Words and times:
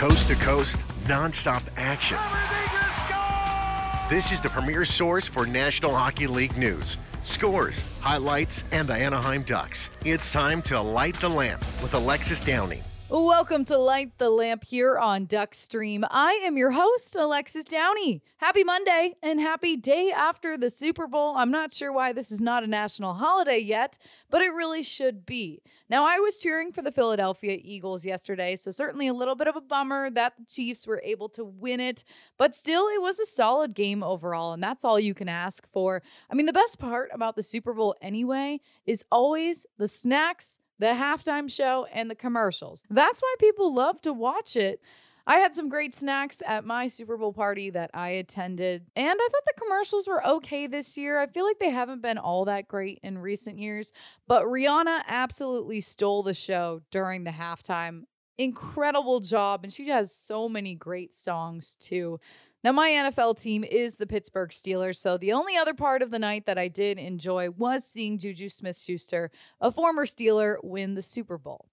Coast 0.00 0.28
to 0.28 0.34
coast, 0.36 0.78
nonstop 1.04 1.62
action. 1.76 2.16
This 4.08 4.32
is 4.32 4.40
the 4.40 4.48
premier 4.48 4.86
source 4.86 5.28
for 5.28 5.44
National 5.44 5.94
Hockey 5.94 6.26
League 6.26 6.56
news, 6.56 6.96
scores, 7.22 7.84
highlights, 8.00 8.64
and 8.72 8.88
the 8.88 8.94
Anaheim 8.94 9.42
Ducks. 9.42 9.90
It's 10.06 10.32
time 10.32 10.62
to 10.62 10.80
light 10.80 11.16
the 11.16 11.28
lamp 11.28 11.60
with 11.82 11.92
Alexis 11.92 12.40
Downie. 12.40 12.82
Welcome 13.12 13.64
to 13.64 13.76
Light 13.76 14.16
the 14.18 14.30
Lamp 14.30 14.62
here 14.62 14.96
on 14.96 15.26
Duckstream. 15.26 16.06
I 16.08 16.34
am 16.44 16.56
your 16.56 16.70
host, 16.70 17.16
Alexis 17.16 17.64
Downie. 17.64 18.22
Happy 18.36 18.62
Monday 18.62 19.16
and 19.20 19.40
happy 19.40 19.76
day 19.76 20.12
after 20.12 20.56
the 20.56 20.70
Super 20.70 21.08
Bowl. 21.08 21.34
I'm 21.36 21.50
not 21.50 21.72
sure 21.72 21.92
why 21.92 22.12
this 22.12 22.30
is 22.30 22.40
not 22.40 22.62
a 22.62 22.68
national 22.68 23.14
holiday 23.14 23.58
yet, 23.58 23.98
but 24.30 24.42
it 24.42 24.54
really 24.54 24.84
should 24.84 25.26
be. 25.26 25.60
Now, 25.88 26.04
I 26.04 26.20
was 26.20 26.38
cheering 26.38 26.70
for 26.70 26.82
the 26.82 26.92
Philadelphia 26.92 27.58
Eagles 27.60 28.06
yesterday, 28.06 28.54
so 28.54 28.70
certainly 28.70 29.08
a 29.08 29.12
little 29.12 29.34
bit 29.34 29.48
of 29.48 29.56
a 29.56 29.60
bummer 29.60 30.08
that 30.10 30.36
the 30.36 30.44
Chiefs 30.44 30.86
were 30.86 31.02
able 31.04 31.28
to 31.30 31.44
win 31.44 31.80
it, 31.80 32.04
but 32.38 32.54
still, 32.54 32.86
it 32.86 33.02
was 33.02 33.18
a 33.18 33.26
solid 33.26 33.74
game 33.74 34.04
overall, 34.04 34.52
and 34.52 34.62
that's 34.62 34.84
all 34.84 35.00
you 35.00 35.14
can 35.14 35.28
ask 35.28 35.68
for. 35.72 36.00
I 36.30 36.36
mean, 36.36 36.46
the 36.46 36.52
best 36.52 36.78
part 36.78 37.10
about 37.12 37.34
the 37.34 37.42
Super 37.42 37.74
Bowl 37.74 37.96
anyway 38.00 38.60
is 38.86 39.04
always 39.10 39.66
the 39.78 39.88
snacks 39.88 40.60
the 40.80 40.86
halftime 40.86 41.48
show, 41.50 41.86
and 41.92 42.10
the 42.10 42.16
commercials. 42.16 42.84
That's 42.90 43.20
why 43.20 43.34
people 43.38 43.72
love 43.72 44.00
to 44.02 44.12
watch 44.12 44.56
it. 44.56 44.80
I 45.26 45.36
had 45.36 45.54
some 45.54 45.68
great 45.68 45.94
snacks 45.94 46.42
at 46.46 46.64
my 46.64 46.88
Super 46.88 47.16
Bowl 47.16 47.32
party 47.32 47.70
that 47.70 47.90
I 47.94 48.08
attended, 48.08 48.86
and 48.96 49.06
I 49.20 49.28
thought 49.30 49.44
the 49.46 49.62
commercials 49.62 50.08
were 50.08 50.26
okay 50.26 50.66
this 50.66 50.96
year. 50.96 51.20
I 51.20 51.26
feel 51.26 51.44
like 51.44 51.58
they 51.58 51.70
haven't 51.70 52.02
been 52.02 52.18
all 52.18 52.46
that 52.46 52.66
great 52.66 52.98
in 53.02 53.18
recent 53.18 53.58
years, 53.58 53.92
but 54.26 54.44
Rihanna 54.44 55.02
absolutely 55.06 55.82
stole 55.82 56.22
the 56.22 56.34
show 56.34 56.80
during 56.90 57.24
the 57.24 57.30
halftime. 57.30 58.04
Incredible 58.38 59.20
job, 59.20 59.62
and 59.62 59.72
she 59.72 59.88
has 59.88 60.10
so 60.12 60.48
many 60.48 60.74
great 60.74 61.12
songs 61.12 61.76
too. 61.78 62.18
Now, 62.62 62.72
my 62.72 62.90
NFL 62.90 63.40
team 63.40 63.64
is 63.64 63.96
the 63.96 64.06
Pittsburgh 64.06 64.50
Steelers, 64.50 64.96
so 64.96 65.16
the 65.16 65.32
only 65.32 65.56
other 65.56 65.72
part 65.72 66.02
of 66.02 66.10
the 66.10 66.18
night 66.18 66.44
that 66.44 66.58
I 66.58 66.68
did 66.68 66.98
enjoy 66.98 67.48
was 67.48 67.84
seeing 67.84 68.18
Juju 68.18 68.50
Smith 68.50 68.78
Schuster, 68.78 69.30
a 69.62 69.72
former 69.72 70.04
Steeler, 70.04 70.56
win 70.62 70.94
the 70.94 71.00
Super 71.00 71.38
Bowl. 71.38 71.64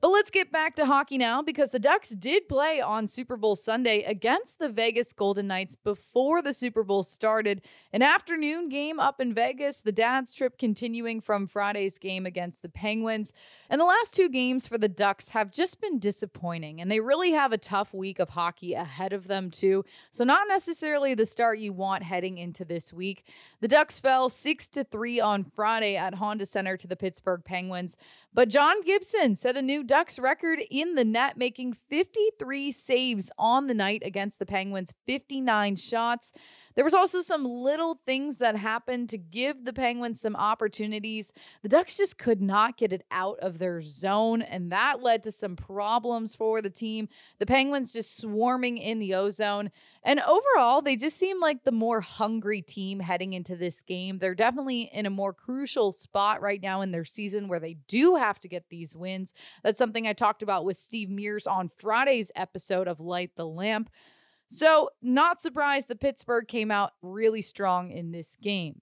But 0.00 0.08
let's 0.08 0.30
get 0.30 0.52
back 0.52 0.76
to 0.76 0.86
hockey 0.86 1.18
now 1.18 1.42
because 1.42 1.70
the 1.72 1.78
Ducks 1.78 2.10
did 2.10 2.48
play 2.48 2.80
on 2.80 3.06
Super 3.06 3.36
Bowl 3.36 3.56
Sunday 3.56 4.02
against 4.04 4.58
the 4.58 4.68
Vegas 4.68 5.12
Golden 5.12 5.48
Knights 5.48 5.74
before 5.74 6.40
the 6.40 6.52
Super 6.52 6.84
Bowl 6.84 7.02
started. 7.02 7.62
An 7.92 8.02
afternoon 8.02 8.68
game 8.68 9.00
up 9.00 9.20
in 9.20 9.34
Vegas, 9.34 9.80
the 9.80 9.92
dad's 9.92 10.32
trip 10.34 10.56
continuing 10.56 11.20
from 11.20 11.48
Friday's 11.48 11.98
game 11.98 12.26
against 12.26 12.62
the 12.62 12.68
Penguins. 12.68 13.32
And 13.70 13.80
the 13.80 13.84
last 13.84 14.14
two 14.14 14.28
games 14.28 14.68
for 14.68 14.78
the 14.78 14.88
Ducks 14.88 15.30
have 15.30 15.50
just 15.50 15.80
been 15.80 15.98
disappointing, 15.98 16.80
and 16.80 16.90
they 16.90 17.00
really 17.00 17.32
have 17.32 17.52
a 17.52 17.58
tough 17.58 17.92
week 17.92 18.18
of 18.18 18.30
hockey 18.30 18.74
ahead 18.74 19.12
of 19.12 19.26
them, 19.26 19.50
too. 19.50 19.84
So, 20.12 20.24
not 20.24 20.48
necessarily 20.48 21.14
the 21.14 21.26
start 21.26 21.58
you 21.58 21.72
want 21.72 22.02
heading 22.02 22.38
into 22.38 22.64
this 22.64 22.92
week. 22.92 23.24
The 23.60 23.68
Ducks 23.68 23.98
fell 23.98 24.28
6 24.28 24.68
to 24.68 24.84
3 24.84 25.20
on 25.20 25.44
Friday 25.44 25.96
at 25.96 26.14
Honda 26.14 26.46
Center 26.46 26.76
to 26.76 26.86
the 26.86 26.96
Pittsburgh 26.96 27.42
Penguins. 27.44 27.96
But 28.32 28.48
John 28.48 28.82
Gibson 28.82 29.34
set 29.34 29.56
a 29.58 29.62
new 29.62 29.82
Ducks 29.82 30.20
record 30.20 30.62
in 30.70 30.94
the 30.94 31.04
net, 31.04 31.36
making 31.36 31.72
53 31.72 32.70
saves 32.70 33.30
on 33.36 33.66
the 33.66 33.74
night 33.74 34.02
against 34.04 34.38
the 34.38 34.46
Penguins, 34.46 34.94
59 35.04 35.74
shots. 35.74 36.32
There 36.78 36.84
was 36.84 36.94
also 36.94 37.22
some 37.22 37.44
little 37.44 37.98
things 38.06 38.38
that 38.38 38.54
happened 38.54 39.08
to 39.08 39.18
give 39.18 39.64
the 39.64 39.72
Penguins 39.72 40.20
some 40.20 40.36
opportunities. 40.36 41.32
The 41.64 41.68
Ducks 41.68 41.96
just 41.96 42.18
could 42.18 42.40
not 42.40 42.76
get 42.76 42.92
it 42.92 43.02
out 43.10 43.40
of 43.40 43.58
their 43.58 43.82
zone, 43.82 44.42
and 44.42 44.70
that 44.70 45.02
led 45.02 45.24
to 45.24 45.32
some 45.32 45.56
problems 45.56 46.36
for 46.36 46.62
the 46.62 46.70
team. 46.70 47.08
The 47.40 47.46
Penguins 47.46 47.92
just 47.92 48.16
swarming 48.18 48.78
in 48.78 49.00
the 49.00 49.16
ozone. 49.16 49.72
And 50.04 50.20
overall, 50.20 50.80
they 50.80 50.94
just 50.94 51.18
seem 51.18 51.40
like 51.40 51.64
the 51.64 51.72
more 51.72 52.00
hungry 52.00 52.62
team 52.62 53.00
heading 53.00 53.32
into 53.32 53.56
this 53.56 53.82
game. 53.82 54.20
They're 54.20 54.36
definitely 54.36 54.82
in 54.92 55.04
a 55.04 55.10
more 55.10 55.32
crucial 55.32 55.90
spot 55.90 56.40
right 56.40 56.62
now 56.62 56.82
in 56.82 56.92
their 56.92 57.04
season 57.04 57.48
where 57.48 57.58
they 57.58 57.74
do 57.88 58.14
have 58.14 58.38
to 58.38 58.48
get 58.48 58.68
these 58.68 58.94
wins. 58.94 59.34
That's 59.64 59.78
something 59.78 60.06
I 60.06 60.12
talked 60.12 60.44
about 60.44 60.64
with 60.64 60.76
Steve 60.76 61.10
Mears 61.10 61.48
on 61.48 61.70
Friday's 61.70 62.30
episode 62.36 62.86
of 62.86 63.00
Light 63.00 63.32
the 63.34 63.46
Lamp. 63.46 63.90
So, 64.48 64.90
not 65.02 65.40
surprised 65.40 65.88
that 65.88 66.00
Pittsburgh 66.00 66.48
came 66.48 66.70
out 66.70 66.92
really 67.02 67.42
strong 67.42 67.90
in 67.90 68.12
this 68.12 68.36
game. 68.36 68.80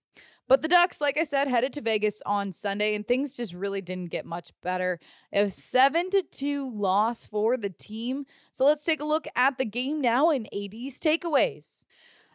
But 0.49 0.63
the 0.63 0.69
Ducks, 0.69 1.01
like 1.01 1.19
I 1.19 1.25
said, 1.25 1.49
headed 1.49 1.73
to 1.73 1.81
Vegas 1.81 2.23
on 2.25 2.53
Sunday, 2.53 2.95
and 2.95 3.07
things 3.07 3.37
just 3.37 3.53
really 3.53 3.81
didn't 3.81 4.13
get 4.13 4.25
much 4.25 4.53
better. 4.63 5.01
A 5.33 5.51
7 5.51 6.09
to 6.11 6.23
2 6.23 6.71
loss 6.71 7.27
for 7.27 7.57
the 7.57 7.71
team. 7.71 8.27
So 8.53 8.65
let's 8.65 8.85
take 8.85 9.01
a 9.01 9.05
look 9.05 9.27
at 9.35 9.59
the 9.59 9.65
game 9.65 10.01
now 10.01 10.31
and 10.31 10.47
AD's 10.47 11.01
takeaways. 11.01 11.85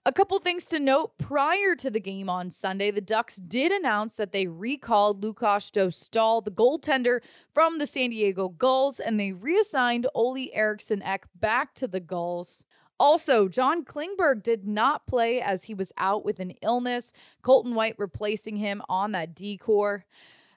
A 0.05 0.11
couple 0.11 0.37
things 0.39 0.65
to 0.65 0.79
note 0.79 1.17
prior 1.19 1.75
to 1.75 1.89
the 1.89 1.99
game 1.99 2.27
on 2.27 2.51
Sunday, 2.51 2.91
the 2.91 3.01
Ducks 3.01 3.37
did 3.37 3.71
announce 3.71 4.15
that 4.15 4.33
they 4.33 4.47
recalled 4.47 5.23
Lukas 5.23 5.69
Dostal, 5.71 6.43
the 6.43 6.51
goaltender 6.51 7.19
from 7.53 7.77
the 7.77 7.87
San 7.87 8.09
Diego 8.09 8.49
Gulls, 8.49 8.99
and 8.99 9.17
they 9.17 9.31
reassigned 9.31 10.07
Olle 10.15 10.47
Eriksson 10.51 11.01
Ek 11.03 11.27
back 11.39 11.75
to 11.75 11.87
the 11.87 11.99
Gulls. 11.99 12.65
Also, 13.01 13.47
John 13.47 13.83
Klingberg 13.83 14.43
did 14.43 14.67
not 14.67 15.07
play 15.07 15.41
as 15.41 15.63
he 15.63 15.73
was 15.73 15.91
out 15.97 16.23
with 16.23 16.39
an 16.39 16.51
illness, 16.61 17.13
Colton 17.41 17.73
White 17.73 17.95
replacing 17.97 18.57
him 18.57 18.83
on 18.87 19.11
that 19.13 19.33
decor. 19.33 20.05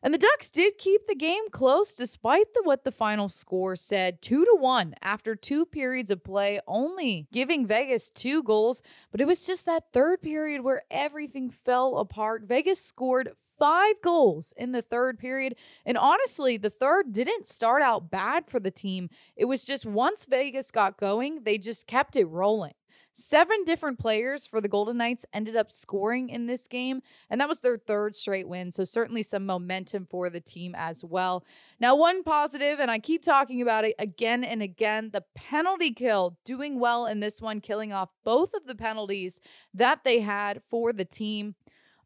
And 0.03 0.13
the 0.13 0.19
Ducks 0.19 0.51
did 0.51 0.77
keep 0.77 1.07
the 1.07 1.15
game 1.15 1.49
close 1.51 1.95
despite 1.95 2.53
the, 2.53 2.61
what 2.63 2.85
the 2.85 2.93
final 2.93 3.31
score 3.31 3.77
said 3.77 4.21
2 4.21 4.45
to 4.45 4.57
1 4.61 4.95
after 5.01 5.35
two 5.35 5.65
periods 5.65 6.11
of 6.11 6.23
play, 6.23 6.61
only 6.67 7.27
giving 7.33 7.67
Vegas 7.67 8.11
two 8.11 8.43
goals. 8.43 8.83
But 9.11 9.23
it 9.23 9.27
was 9.27 9.47
just 9.47 9.65
that 9.65 9.95
third 9.95 10.21
period 10.21 10.61
where 10.61 10.83
everything 10.91 11.49
fell 11.49 11.97
apart. 11.97 12.43
Vegas 12.43 12.79
scored 12.79 13.33
five 13.59 13.95
goals 14.03 14.53
in 14.57 14.73
the 14.73 14.83
third 14.83 15.19
period. 15.19 15.57
And 15.85 15.97
honestly, 15.99 16.57
the 16.57 16.71
third 16.71 17.13
didn't 17.13 17.47
start 17.47 17.83
out 17.83 18.11
bad 18.11 18.49
for 18.49 18.61
the 18.61 18.71
team. 18.71 19.11
It 19.37 19.47
was 19.47 19.65
just 19.65 19.87
once 19.87 20.25
Vegas 20.25 20.71
got 20.71 20.99
going, 20.99 21.41
they 21.45 21.59
just 21.59 21.87
kept 21.87 22.17
it 22.17 22.27
rolling. 22.27 22.75
Seven 23.17 23.63
different 23.63 24.01
players 24.01 24.45
for 24.45 24.61
the 24.61 24.67
Golden 24.69 24.97
Knights 24.97 25.25
ended 25.33 25.55
up 25.55 25.71
scoring 25.71 26.31
in 26.31 26.47
this 26.47 26.67
game, 26.67 27.01
and 27.31 27.41
that 27.41 27.49
was 27.49 27.61
their 27.61 27.79
third 27.79 28.17
straight 28.17 28.49
win. 28.49 28.73
So, 28.73 28.83
certainly 28.83 29.23
some 29.23 29.47
momentum 29.47 30.09
for 30.11 30.29
the 30.29 30.41
team 30.41 30.75
as 30.77 31.05
well. 31.05 31.45
Now, 31.79 31.95
one 31.95 32.25
positive, 32.25 32.81
and 32.81 32.91
I 32.91 32.99
keep 32.99 33.23
talking 33.23 33.63
about 33.63 33.85
it 33.85 33.95
again 34.01 34.43
and 34.43 34.63
again 34.63 35.11
the 35.13 35.23
penalty 35.37 35.93
kill, 35.93 36.39
doing 36.45 36.81
well 36.81 37.07
in 37.07 37.21
this 37.21 37.41
one, 37.41 37.61
killing 37.61 37.93
off 37.93 38.09
both 38.25 38.53
of 38.53 38.67
the 38.67 38.75
penalties 38.75 39.41
that 39.73 40.03
they 40.03 40.19
had 40.19 40.61
for 40.69 40.93
the 40.93 41.05
team. 41.05 41.55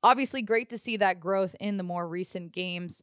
Obviously, 0.02 0.42
great 0.42 0.70
to 0.70 0.78
see 0.78 0.96
that 0.96 1.20
growth 1.20 1.54
in 1.60 1.76
the 1.76 1.82
more 1.82 2.08
recent 2.08 2.52
games. 2.52 3.02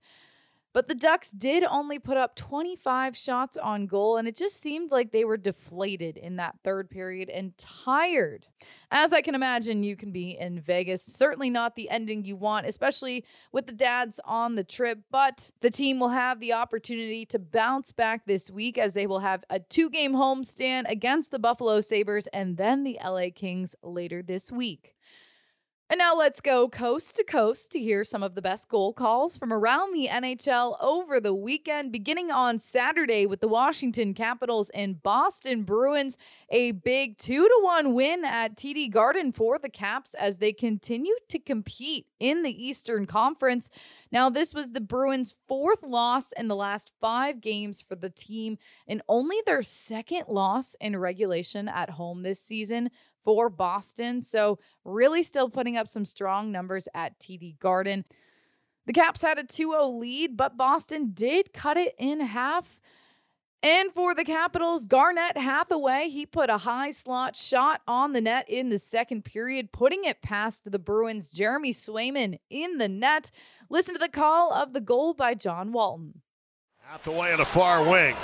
But 0.75 0.89
the 0.89 0.95
Ducks 0.95 1.31
did 1.31 1.63
only 1.63 1.99
put 1.99 2.17
up 2.17 2.35
25 2.35 3.15
shots 3.15 3.55
on 3.55 3.85
goal, 3.85 4.17
and 4.17 4.27
it 4.27 4.35
just 4.35 4.59
seemed 4.59 4.91
like 4.91 5.09
they 5.13 5.23
were 5.23 5.37
deflated 5.37 6.17
in 6.17 6.35
that 6.35 6.57
third 6.65 6.89
period 6.89 7.29
and 7.29 7.57
tired. 7.57 8.45
As 8.91 9.13
I 9.13 9.21
can 9.21 9.35
imagine, 9.35 9.83
you 9.83 9.95
can 9.95 10.11
be 10.11 10.37
in 10.37 10.59
Vegas. 10.59 11.01
Certainly 11.01 11.51
not 11.51 11.77
the 11.77 11.89
ending 11.89 12.25
you 12.25 12.35
want, 12.35 12.67
especially 12.67 13.23
with 13.53 13.67
the 13.67 13.71
dads 13.71 14.19
on 14.25 14.55
the 14.55 14.65
trip. 14.65 14.99
But 15.11 15.49
the 15.61 15.69
team 15.69 15.97
will 15.97 16.09
have 16.09 16.41
the 16.41 16.51
opportunity 16.51 17.25
to 17.27 17.39
bounce 17.39 17.93
back 17.93 18.25
this 18.25 18.51
week 18.51 18.77
as 18.77 18.93
they 18.93 19.07
will 19.07 19.19
have 19.19 19.45
a 19.49 19.61
two 19.61 19.89
game 19.89 20.11
homestand 20.11 20.91
against 20.91 21.31
the 21.31 21.39
Buffalo 21.39 21.79
Sabres 21.79 22.27
and 22.33 22.57
then 22.57 22.83
the 22.83 22.99
LA 23.01 23.27
Kings 23.33 23.77
later 23.81 24.21
this 24.21 24.51
week. 24.51 24.94
And 25.87 25.99
now 25.99 26.15
let's 26.15 26.41
go 26.41 26.67
coast 26.67 27.15
to 27.17 27.23
coast 27.23 27.71
to 27.71 27.79
hear 27.79 28.03
some 28.03 28.23
of 28.23 28.33
the 28.33 28.41
best 28.41 28.69
goal 28.69 28.91
calls 28.91 29.37
from 29.37 29.53
around 29.53 29.93
the 29.93 30.07
NHL 30.07 30.77
over 30.81 31.19
the 31.19 31.35
weekend, 31.35 31.91
beginning 31.91 32.31
on 32.31 32.57
Saturday 32.57 33.27
with 33.27 33.39
the 33.39 33.47
Washington 33.47 34.15
Capitals 34.15 34.71
and 34.71 35.03
Boston 35.03 35.61
Bruins. 35.61 36.17
A 36.49 36.71
big 36.71 37.19
2 37.19 37.47
to 37.47 37.59
1 37.61 37.93
win 37.93 38.25
at 38.25 38.55
TD 38.55 38.89
Garden 38.89 39.31
for 39.31 39.59
the 39.59 39.69
Caps 39.69 40.15
as 40.15 40.39
they 40.39 40.53
continue 40.53 41.13
to 41.29 41.37
compete 41.37 42.07
in 42.19 42.41
the 42.41 42.65
Eastern 42.67 43.05
Conference. 43.05 43.69
Now, 44.11 44.31
this 44.31 44.55
was 44.55 44.71
the 44.71 44.81
Bruins' 44.81 45.35
fourth 45.47 45.83
loss 45.83 46.31
in 46.31 46.47
the 46.47 46.55
last 46.55 46.93
five 46.99 47.41
games 47.41 47.83
for 47.83 47.95
the 47.95 48.09
team, 48.09 48.57
and 48.87 49.03
only 49.07 49.37
their 49.45 49.61
second 49.61 50.23
loss 50.29 50.75
in 50.81 50.97
regulation 50.97 51.67
at 51.67 51.91
home 51.91 52.23
this 52.23 52.39
season 52.39 52.89
for 53.25 53.49
Boston. 53.49 54.21
So, 54.21 54.59
really 54.85 55.23
still 55.23 55.49
putting 55.49 55.75
up 55.75 55.89
some 55.89 56.05
strong 56.05 56.51
numbers 56.51 56.87
at 56.93 57.19
TD 57.19 57.59
Garden. 57.59 58.05
The 58.85 58.93
Caps 58.93 59.21
had 59.21 59.39
a 59.39 59.43
2 59.43 59.71
0 59.71 59.87
lead, 59.87 60.37
but 60.37 60.55
Boston 60.55 61.11
did 61.13 61.51
cut 61.51 61.75
it 61.75 61.95
in 61.97 62.21
half. 62.21 62.79
And 63.63 63.91
for 63.91 64.13
the 64.13 64.23
Capitals, 64.23 64.85
Garnett 64.85 65.37
Hathaway, 65.37 66.09
he 66.09 66.27
put 66.27 66.51
a 66.51 66.59
high 66.59 66.91
slot 66.91 67.35
shot 67.35 67.81
on 67.87 68.13
the 68.13 68.21
net 68.21 68.47
in 68.47 68.69
the 68.69 68.77
second 68.77 69.25
period, 69.25 69.71
putting 69.71 70.03
it 70.03 70.21
past 70.21 70.69
the 70.71 70.77
Bruins' 70.77 71.31
Jeremy 71.31 71.73
Swayman 71.73 72.37
in 72.51 72.77
the 72.77 72.87
net. 72.87 73.31
Listen 73.67 73.95
to 73.95 73.99
the 73.99 74.07
call 74.07 74.53
of 74.53 74.73
the 74.73 74.81
goal 74.81 75.15
by 75.15 75.33
John 75.33 75.71
Walton. 75.71 76.21
Hathaway 76.83 77.31
in 77.31 77.37
the 77.37 77.45
far 77.45 77.83
wing. 77.83 78.15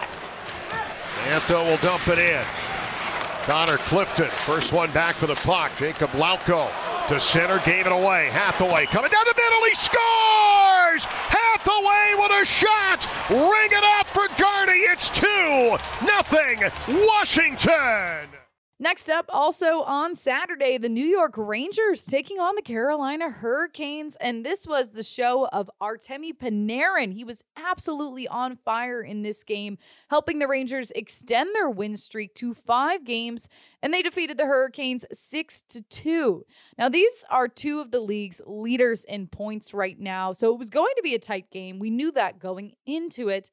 Antho 1.29 1.65
will 1.65 1.77
dump 1.77 2.07
it 2.07 2.19
in. 2.19 2.70
Connor 3.43 3.77
Clifton, 3.77 4.27
first 4.27 4.71
one 4.71 4.91
back 4.91 5.15
for 5.15 5.27
the 5.27 5.35
puck. 5.35 5.71
Jakub 5.77 6.09
Lauko 6.11 6.69
to 7.07 7.19
center, 7.19 7.59
gave 7.65 7.85
it 7.85 7.91
away. 7.91 8.29
Hathaway 8.31 8.85
coming 8.85 9.11
down 9.11 9.25
the 9.25 9.33
middle, 9.35 9.63
he 9.65 9.73
scores! 9.73 11.03
Hathaway 11.05 12.13
with 12.17 12.31
a 12.31 12.45
shot! 12.45 13.05
Ring 13.29 13.71
it 13.71 13.83
up 13.83 14.07
for 14.07 14.27
Garney. 14.35 14.89
it's 14.91 15.09
2 15.09 15.25
nothing 16.05 16.61
Washington! 16.87 18.40
Next 18.81 19.11
up, 19.11 19.27
also 19.29 19.83
on 19.83 20.15
Saturday, 20.15 20.79
the 20.79 20.89
New 20.89 21.05
York 21.05 21.35
Rangers 21.37 22.03
taking 22.03 22.39
on 22.39 22.55
the 22.55 22.63
Carolina 22.63 23.29
Hurricanes. 23.29 24.15
And 24.15 24.43
this 24.43 24.65
was 24.65 24.89
the 24.89 25.03
show 25.03 25.47
of 25.49 25.69
Artemi 25.79 26.35
Panarin. 26.35 27.13
He 27.13 27.23
was 27.23 27.43
absolutely 27.55 28.27
on 28.27 28.55
fire 28.65 29.03
in 29.03 29.21
this 29.21 29.43
game, 29.43 29.77
helping 30.09 30.39
the 30.39 30.47
Rangers 30.47 30.89
extend 30.95 31.51
their 31.53 31.69
win 31.69 31.95
streak 31.95 32.33
to 32.33 32.55
five 32.55 33.05
games. 33.05 33.47
And 33.83 33.93
they 33.93 34.01
defeated 34.01 34.39
the 34.39 34.47
Hurricanes 34.47 35.05
6 35.13 35.61
to 35.69 35.83
2. 35.83 36.43
Now, 36.79 36.89
these 36.89 37.23
are 37.29 37.47
two 37.47 37.81
of 37.81 37.91
the 37.91 37.99
league's 37.99 38.41
leaders 38.47 39.05
in 39.05 39.27
points 39.27 39.75
right 39.75 39.99
now. 39.99 40.33
So 40.33 40.51
it 40.51 40.57
was 40.57 40.71
going 40.71 40.93
to 40.95 41.03
be 41.03 41.13
a 41.13 41.19
tight 41.19 41.51
game. 41.51 41.77
We 41.77 41.91
knew 41.91 42.11
that 42.13 42.39
going 42.39 42.73
into 42.87 43.29
it. 43.29 43.51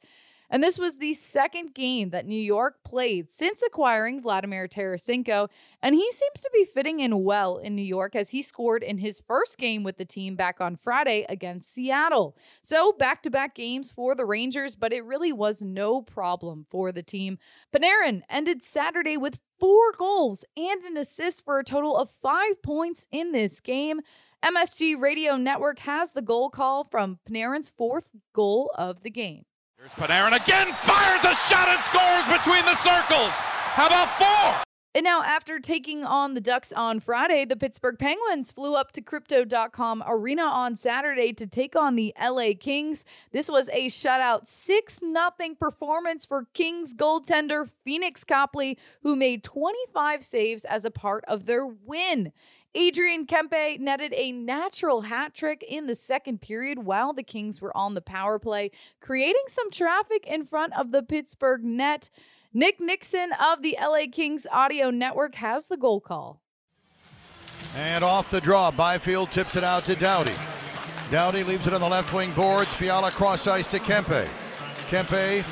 And 0.50 0.62
this 0.62 0.78
was 0.78 0.96
the 0.96 1.14
second 1.14 1.74
game 1.74 2.10
that 2.10 2.26
New 2.26 2.40
York 2.40 2.82
played 2.84 3.30
since 3.30 3.62
acquiring 3.62 4.22
Vladimir 4.22 4.66
Tarasenko, 4.66 5.48
and 5.82 5.94
he 5.94 6.10
seems 6.10 6.40
to 6.40 6.50
be 6.52 6.64
fitting 6.64 7.00
in 7.00 7.22
well 7.22 7.58
in 7.58 7.76
New 7.76 7.82
York 7.82 8.16
as 8.16 8.30
he 8.30 8.40
scored 8.40 8.82
in 8.82 8.98
his 8.98 9.20
first 9.20 9.58
game 9.58 9.82
with 9.82 9.98
the 9.98 10.06
team 10.06 10.36
back 10.36 10.60
on 10.60 10.76
Friday 10.76 11.26
against 11.28 11.72
Seattle. 11.72 12.36
So, 12.62 12.92
back 12.92 13.22
to 13.24 13.30
back 13.30 13.54
games 13.54 13.92
for 13.92 14.14
the 14.14 14.24
Rangers, 14.24 14.74
but 14.74 14.92
it 14.92 15.04
really 15.04 15.32
was 15.32 15.62
no 15.62 16.00
problem 16.00 16.66
for 16.70 16.92
the 16.92 17.02
team. 17.02 17.38
Panarin 17.72 18.22
ended 18.30 18.62
Saturday 18.62 19.18
with 19.18 19.40
four 19.60 19.92
goals 19.92 20.44
and 20.56 20.82
an 20.84 20.96
assist 20.96 21.44
for 21.44 21.58
a 21.58 21.64
total 21.64 21.96
of 21.96 22.10
five 22.22 22.62
points 22.62 23.06
in 23.12 23.32
this 23.32 23.60
game. 23.60 24.00
MSG 24.42 24.98
Radio 24.98 25.36
Network 25.36 25.80
has 25.80 26.12
the 26.12 26.22
goal 26.22 26.48
call 26.48 26.84
from 26.84 27.18
Panarin's 27.28 27.68
fourth 27.68 28.10
goal 28.32 28.70
of 28.78 29.02
the 29.02 29.10
game. 29.10 29.44
Here's 29.78 29.92
Panarin 29.92 30.34
again, 30.34 30.72
fires 30.80 31.24
a 31.24 31.36
shot 31.46 31.68
and 31.68 31.80
scores 31.82 32.36
between 32.36 32.64
the 32.64 32.74
circles. 32.74 33.30
How 33.30 33.86
about 33.86 34.08
four? 34.18 34.62
And 34.96 35.04
now, 35.04 35.22
after 35.22 35.60
taking 35.60 36.02
on 36.02 36.34
the 36.34 36.40
Ducks 36.40 36.72
on 36.72 36.98
Friday, 36.98 37.44
the 37.44 37.54
Pittsburgh 37.54 37.96
Penguins 37.96 38.50
flew 38.50 38.74
up 38.74 38.90
to 38.92 39.00
Crypto.com 39.00 40.02
Arena 40.04 40.42
on 40.42 40.74
Saturday 40.74 41.32
to 41.32 41.46
take 41.46 41.76
on 41.76 41.94
the 41.94 42.12
LA 42.20 42.54
Kings. 42.58 43.04
This 43.30 43.48
was 43.48 43.68
a 43.68 43.86
shutout 43.86 44.48
6 44.48 44.98
0 44.98 45.30
performance 45.60 46.26
for 46.26 46.46
Kings 46.54 46.92
goaltender 46.92 47.70
Pheonix 47.86 48.26
Copley, 48.26 48.76
who 49.04 49.14
made 49.14 49.44
25 49.44 50.24
saves 50.24 50.64
as 50.64 50.84
a 50.84 50.90
part 50.90 51.24
of 51.28 51.46
their 51.46 51.64
win. 51.64 52.32
Adrian 52.78 53.26
Kempe 53.26 53.80
netted 53.80 54.14
a 54.14 54.30
natural 54.30 55.00
hat 55.00 55.34
trick 55.34 55.64
in 55.68 55.88
the 55.88 55.96
second 55.96 56.40
period 56.40 56.78
while 56.78 57.12
the 57.12 57.24
Kings 57.24 57.60
were 57.60 57.76
on 57.76 57.94
the 57.94 58.00
power 58.00 58.38
play, 58.38 58.70
creating 59.00 59.42
some 59.48 59.68
traffic 59.72 60.24
in 60.28 60.44
front 60.44 60.78
of 60.78 60.92
the 60.92 61.02
Pittsburgh 61.02 61.64
net. 61.64 62.08
Nick 62.54 62.80
Nickson 62.80 63.32
of 63.32 63.62
the 63.62 63.76
LA 63.80 64.04
Kings 64.12 64.46
Audio 64.52 64.90
Network 64.90 65.34
has 65.34 65.66
the 65.66 65.76
goal 65.76 66.00
call. 66.00 66.40
And 67.76 68.04
off 68.04 68.30
the 68.30 68.40
draw, 68.40 68.70
Byfield 68.70 69.32
tips 69.32 69.56
it 69.56 69.64
out 69.64 69.84
to 69.86 69.96
Doughty. 69.96 70.34
Doughty 71.10 71.42
leaves 71.42 71.66
it 71.66 71.74
on 71.74 71.80
the 71.80 71.88
left 71.88 72.14
wing 72.14 72.32
boards. 72.32 72.72
Fiala 72.72 73.10
cross 73.10 73.48
ice 73.48 73.66
to 73.66 73.80
Kempe. 73.80 74.28
Kempe 74.88 75.44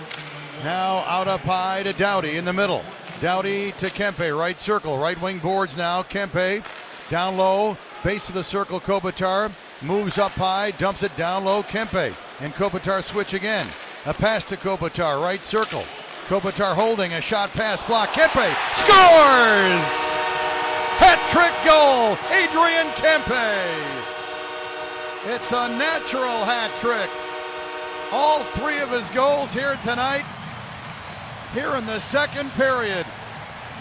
now 0.63 0.99
out 0.99 1.27
up 1.27 1.41
high 1.41 1.83
to 1.83 1.93
Doughty 1.93 2.37
in 2.37 2.45
the 2.45 2.53
middle. 2.53 2.85
Doughty 3.21 3.73
to 3.73 3.91
Kempe, 3.91 4.39
right 4.39 4.61
circle, 4.61 4.97
right 4.97 5.21
wing 5.21 5.39
boards 5.39 5.77
now. 5.77 6.05
Kempe 6.05 6.63
down 7.09 7.37
low, 7.37 7.77
base 8.03 8.29
of 8.29 8.35
the 8.35 8.45
circle, 8.45 8.81
Kopitar 8.81 9.51
moves 9.83 10.19
up 10.19 10.33
high, 10.33 10.73
dumps 10.73 11.03
it 11.03 11.17
down 11.17 11.45
low, 11.45 11.63
Kempe. 11.63 12.15
And 12.41 12.53
Kopitar 12.55 13.03
switch 13.03 13.35
again. 13.35 13.67
A 14.07 14.15
pass 14.15 14.45
to 14.47 14.57
Kopitar, 14.57 15.23
right 15.23 15.45
circle. 15.45 15.85
Kopitar 16.29 16.75
holding 16.75 17.13
a 17.15 17.21
shot 17.21 17.51
pass 17.51 17.83
block. 17.83 18.11
Kempe 18.11 18.55
scores! 18.75 19.87
Hat 20.99 21.21
trick 21.31 21.53
goal, 21.65 22.17
Adrian 22.33 22.89
Kempe. 22.97 24.07
It's 25.35 25.53
a 25.53 25.69
natural 25.77 26.45
hat 26.45 26.71
trick. 26.81 27.11
All 28.13 28.43
three 28.55 28.79
of 28.79 28.91
his 28.91 29.11
goals 29.11 29.53
here 29.53 29.79
tonight, 29.83 30.25
here 31.53 31.75
in 31.77 31.87
the 31.87 31.99
second 31.99 32.51
period. 32.53 33.05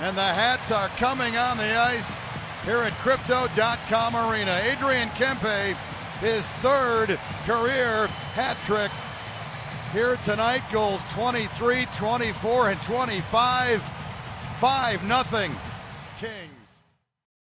And 0.01 0.17
the 0.17 0.21
hats 0.21 0.71
are 0.71 0.89
coming 0.89 1.37
on 1.37 1.57
the 1.57 1.75
ice 1.75 2.17
here 2.65 2.79
at 2.79 2.93
Crypto.com 2.93 4.15
Arena. 4.15 4.59
Adrian 4.63 5.09
Kempe, 5.09 5.75
his 6.19 6.47
third 6.63 7.19
career 7.45 8.07
hat 8.33 8.57
trick 8.65 8.91
here 9.93 10.17
tonight. 10.23 10.63
Goals 10.71 11.03
23, 11.11 11.85
24, 11.95 12.69
and 12.71 12.81
25. 12.81 13.83
5 14.59 15.03
nothing. 15.03 15.55
Kings. 16.19 16.51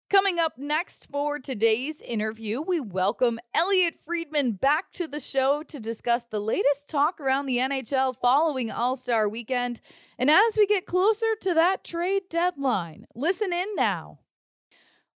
Coming 0.10 0.40
up 0.40 0.58
next 0.58 1.08
for 1.12 1.38
today's 1.38 2.02
interview, 2.02 2.62
we 2.62 2.80
welcome 2.80 3.40
Elliotte 3.54 4.00
Friedman 4.06 4.54
back 4.54 4.92
to 4.94 5.08
the 5.08 5.20
show 5.20 5.64
to 5.64 5.80
discuss 5.80 6.24
the 6.24 6.40
latest 6.40 6.90
talk 6.90 7.20
around 7.20 7.46
the 7.46 7.58
NHL 7.58 8.16
following 8.16 8.72
All 8.72 8.96
Star 8.96 9.28
weekend. 9.28 9.82
And 10.18 10.32
as 10.32 10.58
we 10.58 10.66
get 10.66 10.86
closer 10.86 11.36
to 11.42 11.54
that 11.54 11.84
trade 11.84 12.24
deadline, 12.30 13.06
listen 13.14 13.52
in 13.52 13.76
now. 13.76 14.20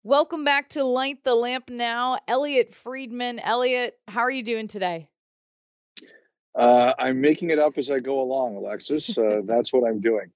Welcome 0.05 0.43
back 0.43 0.67
to 0.71 0.83
Light 0.83 1.23
the 1.23 1.33
Lamp 1.33 1.69
now. 1.69 2.17
Elliotte 2.27 2.75
Friedman. 2.75 3.39
Elliotte, 3.39 3.93
how 4.09 4.19
are 4.19 4.29
you 4.29 4.43
doing 4.43 4.67
today? 4.67 5.07
Uh, 6.53 6.93
I'm 6.99 7.21
making 7.21 7.51
it 7.51 7.57
up 7.57 7.77
as 7.77 7.89
I 7.89 8.01
go 8.01 8.19
along, 8.19 8.57
Alexis. 8.57 9.17
Uh, 9.17 9.39
that's 9.45 9.71
what 9.71 9.87
I'm 9.87 10.01
doing. 10.01 10.29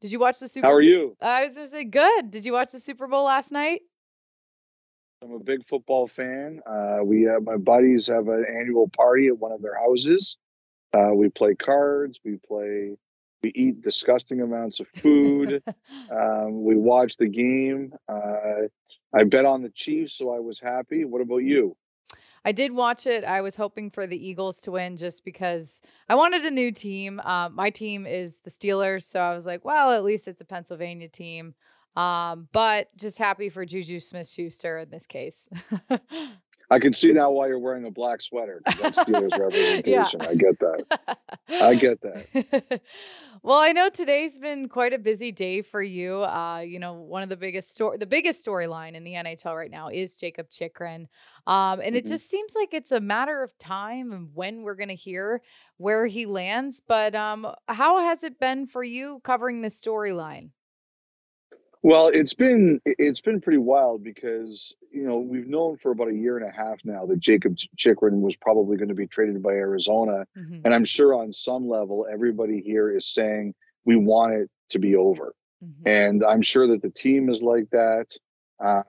Did 0.00 0.12
you 0.12 0.20
watch 0.20 0.38
the 0.38 0.46
Super 0.46 0.68
How 0.68 0.72
are 0.72 0.80
you? 0.80 1.16
I 1.20 1.46
was 1.46 1.56
to 1.56 1.66
say, 1.66 1.82
good. 1.82 2.30
Did 2.30 2.44
you 2.44 2.52
watch 2.52 2.70
the 2.70 2.78
Super 2.78 3.08
Bowl 3.08 3.24
last 3.24 3.50
night? 3.50 3.80
I'm 5.20 5.32
a 5.32 5.40
big 5.40 5.66
football 5.66 6.06
fan. 6.06 6.60
Uh, 6.64 6.98
we 7.02 7.24
have, 7.24 7.42
my 7.42 7.56
buddies 7.56 8.06
have 8.06 8.28
an 8.28 8.46
annual 8.48 8.88
party 8.88 9.26
at 9.26 9.36
one 9.36 9.50
of 9.50 9.62
their 9.62 9.76
houses. 9.76 10.36
Uh, 10.96 11.10
we 11.12 11.28
play 11.28 11.56
cards. 11.56 12.20
We 12.24 12.36
play 12.36 12.96
we 13.42 13.52
eat 13.54 13.82
disgusting 13.82 14.40
amounts 14.40 14.80
of 14.80 14.88
food. 14.88 15.62
um, 16.10 16.64
we 16.64 16.76
watch 16.76 17.16
the 17.16 17.28
game. 17.28 17.92
Uh, 18.08 18.68
I 19.14 19.24
bet 19.24 19.44
on 19.44 19.62
the 19.62 19.70
Chiefs, 19.70 20.14
so 20.14 20.34
I 20.34 20.40
was 20.40 20.60
happy. 20.60 21.04
What 21.04 21.20
about 21.20 21.38
you? 21.38 21.76
I 22.44 22.52
did 22.52 22.72
watch 22.72 23.06
it. 23.06 23.24
I 23.24 23.40
was 23.40 23.56
hoping 23.56 23.90
for 23.90 24.06
the 24.06 24.28
Eagles 24.28 24.60
to 24.62 24.70
win 24.70 24.96
just 24.96 25.24
because 25.24 25.82
I 26.08 26.14
wanted 26.14 26.44
a 26.44 26.50
new 26.50 26.70
team. 26.70 27.20
Uh, 27.24 27.48
my 27.48 27.70
team 27.70 28.06
is 28.06 28.38
the 28.38 28.50
Steelers, 28.50 29.02
so 29.02 29.20
I 29.20 29.34
was 29.34 29.46
like, 29.46 29.64
well, 29.64 29.90
at 29.90 30.04
least 30.04 30.28
it's 30.28 30.40
a 30.40 30.44
Pennsylvania 30.44 31.08
team. 31.08 31.54
Um, 31.96 32.48
but 32.52 32.96
just 32.96 33.18
happy 33.18 33.48
for 33.48 33.64
Juju 33.64 33.98
Smith 33.98 34.28
Schuster 34.28 34.78
in 34.78 34.90
this 34.90 35.06
case. 35.06 35.48
I 36.70 36.78
can 36.78 36.92
see 36.92 37.12
now 37.12 37.30
why 37.30 37.46
you're 37.46 37.58
wearing 37.58 37.84
a 37.84 37.90
black 37.90 38.20
sweater. 38.20 38.60
That's 38.80 38.98
Steelers 38.98 39.38
representation. 39.38 40.20
I 40.22 40.34
get 40.34 40.58
that. 40.58 41.18
I 41.48 41.74
get 41.76 42.00
that. 42.02 42.80
well, 43.42 43.58
I 43.58 43.72
know 43.72 43.88
today's 43.88 44.38
been 44.38 44.68
quite 44.68 44.92
a 44.92 44.98
busy 44.98 45.30
day 45.30 45.62
for 45.62 45.80
you. 45.80 46.24
Uh, 46.24 46.58
you 46.66 46.80
know, 46.80 46.94
one 46.94 47.22
of 47.22 47.28
the 47.28 47.36
biggest 47.36 47.74
story, 47.74 47.98
the 47.98 48.06
biggest 48.06 48.44
storyline 48.44 48.94
in 48.94 49.04
the 49.04 49.12
NHL 49.12 49.56
right 49.56 49.70
now 49.70 49.88
is 49.88 50.16
Jakob 50.16 50.50
Chychrun, 50.50 51.08
um, 51.46 51.78
and 51.78 51.80
mm-hmm. 51.80 51.96
it 51.96 52.06
just 52.06 52.28
seems 52.28 52.54
like 52.56 52.74
it's 52.74 52.92
a 52.92 53.00
matter 53.00 53.42
of 53.44 53.56
time 53.58 54.10
and 54.12 54.30
when 54.34 54.62
we're 54.62 54.74
going 54.74 54.88
to 54.88 54.94
hear 54.94 55.42
where 55.76 56.06
he 56.06 56.26
lands. 56.26 56.82
But 56.86 57.14
um, 57.14 57.46
how 57.68 58.00
has 58.00 58.24
it 58.24 58.40
been 58.40 58.66
for 58.66 58.82
you 58.82 59.20
covering 59.22 59.62
this 59.62 59.80
storyline? 59.80 60.50
Well, 61.86 62.08
it's 62.08 62.34
been 62.34 62.80
it's 62.84 63.20
been 63.20 63.40
pretty 63.40 63.58
wild 63.58 64.02
because 64.02 64.74
you 64.90 65.06
know 65.06 65.20
we've 65.20 65.46
known 65.46 65.76
for 65.76 65.92
about 65.92 66.08
a 66.08 66.14
year 66.14 66.36
and 66.36 66.44
a 66.44 66.50
half 66.50 66.84
now 66.84 67.06
that 67.06 67.20
Jakob 67.20 67.56
Chychrun 67.76 68.22
was 68.22 68.34
probably 68.34 68.76
going 68.76 68.88
to 68.88 68.96
be 68.96 69.06
traded 69.06 69.40
by 69.40 69.50
Arizona, 69.50 70.26
mm-hmm. 70.36 70.62
and 70.64 70.74
I'm 70.74 70.84
sure 70.84 71.14
on 71.14 71.32
some 71.32 71.68
level 71.68 72.04
everybody 72.12 72.60
here 72.60 72.90
is 72.90 73.06
saying 73.06 73.54
we 73.84 73.94
want 73.94 74.32
it 74.32 74.50
to 74.70 74.80
be 74.80 74.96
over, 74.96 75.32
mm-hmm. 75.64 75.88
and 75.88 76.24
I'm 76.24 76.42
sure 76.42 76.66
that 76.66 76.82
the 76.82 76.90
team 76.90 77.28
is 77.28 77.40
like 77.40 77.70
that. 77.70 78.06
Um, 78.58 78.82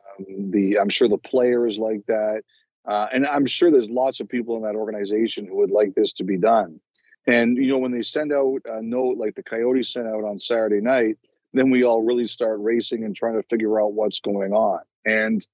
the 0.50 0.80
I'm 0.80 0.90
sure 0.90 1.08
the 1.08 1.20
player 1.20 1.68
is 1.68 1.78
like 1.78 2.04
that, 2.08 2.42
uh, 2.88 3.10
and 3.14 3.28
I'm 3.28 3.46
sure 3.46 3.70
there's 3.70 3.92
lots 3.92 4.22
of 4.22 4.28
people 4.28 4.58
in 4.58 4.64
that 4.64 4.76
organization 4.76 5.46
who 5.46 5.58
would 5.58 5.70
like 5.70 5.94
this 5.94 6.14
to 6.14 6.24
be 6.24 6.38
done. 6.38 6.80
And 7.28 7.58
you 7.58 7.68
know 7.68 7.78
when 7.78 7.92
they 7.92 8.02
send 8.02 8.34
out 8.34 8.62
a 8.66 8.82
note 8.82 9.20
like 9.20 9.36
the 9.36 9.44
Coyotes 9.44 9.94
sent 9.94 10.08
out 10.08 10.24
on 10.24 10.40
Saturday 10.40 10.82
night 10.82 11.20
then 11.54 11.70
we 11.70 11.84
all 11.84 12.04
really 12.04 12.28
start 12.28 12.60
racing 12.62 13.04
and 13.04 13.16
trying 13.16 13.36
to 13.36 13.48
figure 13.50 13.80
out 13.82 13.94
what's 13.94 14.20
going 14.20 14.54
on. 14.54 14.80
And 15.06 15.46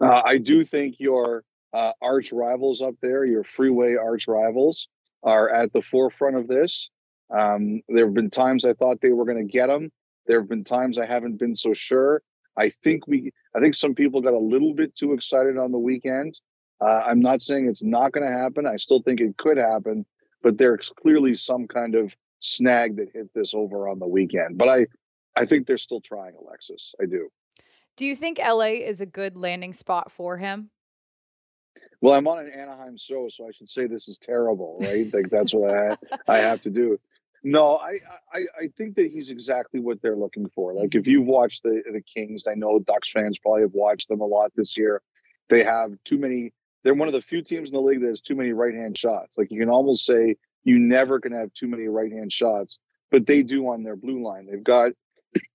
uh, 0.00 0.22
I 0.24 0.38
do 0.38 0.64
think 0.64 0.96
your 0.98 1.44
uh, 1.72 1.92
arch 2.00 2.32
rivals 2.32 2.82
up 2.82 2.94
there, 3.00 3.24
your 3.24 3.44
freeway 3.44 3.94
arch 3.94 4.28
rivals, 4.28 4.88
are 5.22 5.48
at 5.50 5.72
the 5.72 5.82
forefront 5.82 6.36
of 6.36 6.48
this. 6.48 6.90
Um, 7.30 7.82
there 7.88 8.06
have 8.06 8.14
been 8.14 8.30
times 8.30 8.64
I 8.64 8.74
thought 8.74 9.00
they 9.00 9.12
were 9.12 9.24
going 9.24 9.46
to 9.46 9.50
get 9.50 9.68
them. 9.68 9.90
There 10.26 10.40
have 10.40 10.48
been 10.48 10.64
times 10.64 10.98
I 10.98 11.06
haven't 11.06 11.38
been 11.38 11.54
so 11.54 11.72
sure. 11.72 12.22
I 12.56 12.70
think 12.84 13.06
we, 13.06 13.32
I 13.56 13.60
think 13.60 13.74
some 13.74 13.94
people 13.94 14.20
got 14.20 14.34
a 14.34 14.38
little 14.38 14.74
bit 14.74 14.94
too 14.94 15.12
excited 15.12 15.56
on 15.56 15.72
the 15.72 15.78
weekend. 15.78 16.38
Uh, 16.80 17.02
I'm 17.06 17.20
not 17.20 17.40
saying 17.40 17.68
it's 17.68 17.82
not 17.82 18.12
going 18.12 18.26
to 18.26 18.32
happen. 18.32 18.66
I 18.66 18.76
still 18.76 19.00
think 19.00 19.20
it 19.20 19.36
could 19.36 19.56
happen, 19.56 20.04
but 20.42 20.58
there's 20.58 20.92
clearly 21.00 21.34
some 21.34 21.66
kind 21.68 21.94
of 21.94 22.14
snag 22.40 22.96
that 22.96 23.08
hit 23.14 23.32
this 23.34 23.54
over 23.54 23.88
on 23.88 23.98
the 23.98 24.06
weekend. 24.06 24.58
But 24.58 24.68
I, 24.68 24.86
I 25.36 25.46
think 25.46 25.66
they're 25.66 25.78
still 25.78 26.00
trying, 26.00 26.34
Alexis. 26.40 26.94
I 27.00 27.06
do. 27.06 27.28
Do 27.96 28.06
you 28.06 28.16
think 28.16 28.38
LA 28.38 28.80
is 28.80 29.00
a 29.00 29.06
good 29.06 29.36
landing 29.36 29.72
spot 29.72 30.10
for 30.10 30.36
him? 30.36 30.70
Well, 32.00 32.14
I'm 32.14 32.26
on 32.26 32.40
an 32.40 32.50
Anaheim 32.50 32.96
show, 32.96 33.28
so 33.28 33.46
I 33.46 33.52
should 33.52 33.70
say 33.70 33.86
this 33.86 34.08
is 34.08 34.18
terrible, 34.18 34.78
right? 34.80 35.12
like 35.12 35.30
that's 35.30 35.54
what 35.54 35.72
I 35.72 35.96
I 36.28 36.38
have 36.38 36.60
to 36.62 36.70
do. 36.70 36.98
No, 37.44 37.76
I, 37.76 37.98
I 38.32 38.40
I 38.58 38.68
think 38.76 38.96
that 38.96 39.10
he's 39.10 39.30
exactly 39.30 39.80
what 39.80 40.00
they're 40.02 40.16
looking 40.16 40.48
for. 40.54 40.74
Like 40.74 40.94
if 40.94 41.06
you've 41.06 41.26
watched 41.26 41.62
the 41.62 41.82
the 41.92 42.02
Kings, 42.02 42.44
I 42.46 42.54
know 42.54 42.78
Ducks 42.78 43.10
fans 43.10 43.38
probably 43.38 43.62
have 43.62 43.74
watched 43.74 44.08
them 44.08 44.20
a 44.20 44.26
lot 44.26 44.52
this 44.54 44.76
year. 44.76 45.02
They 45.48 45.64
have 45.64 45.92
too 46.04 46.18
many. 46.18 46.52
They're 46.82 46.94
one 46.94 47.08
of 47.08 47.14
the 47.14 47.22
few 47.22 47.42
teams 47.42 47.70
in 47.70 47.74
the 47.74 47.80
league 47.80 48.00
that 48.00 48.08
has 48.08 48.20
too 48.20 48.34
many 48.34 48.52
right 48.52 48.74
hand 48.74 48.96
shots. 48.96 49.38
Like 49.38 49.50
you 49.50 49.60
can 49.60 49.70
almost 49.70 50.04
say 50.04 50.36
you 50.64 50.78
never 50.78 51.20
can 51.20 51.32
have 51.32 51.52
too 51.52 51.68
many 51.68 51.88
right 51.88 52.12
hand 52.12 52.32
shots, 52.32 52.78
but 53.10 53.26
they 53.26 53.42
do 53.42 53.68
on 53.68 53.82
their 53.82 53.96
blue 53.96 54.22
line. 54.22 54.46
They've 54.46 54.62
got 54.62 54.92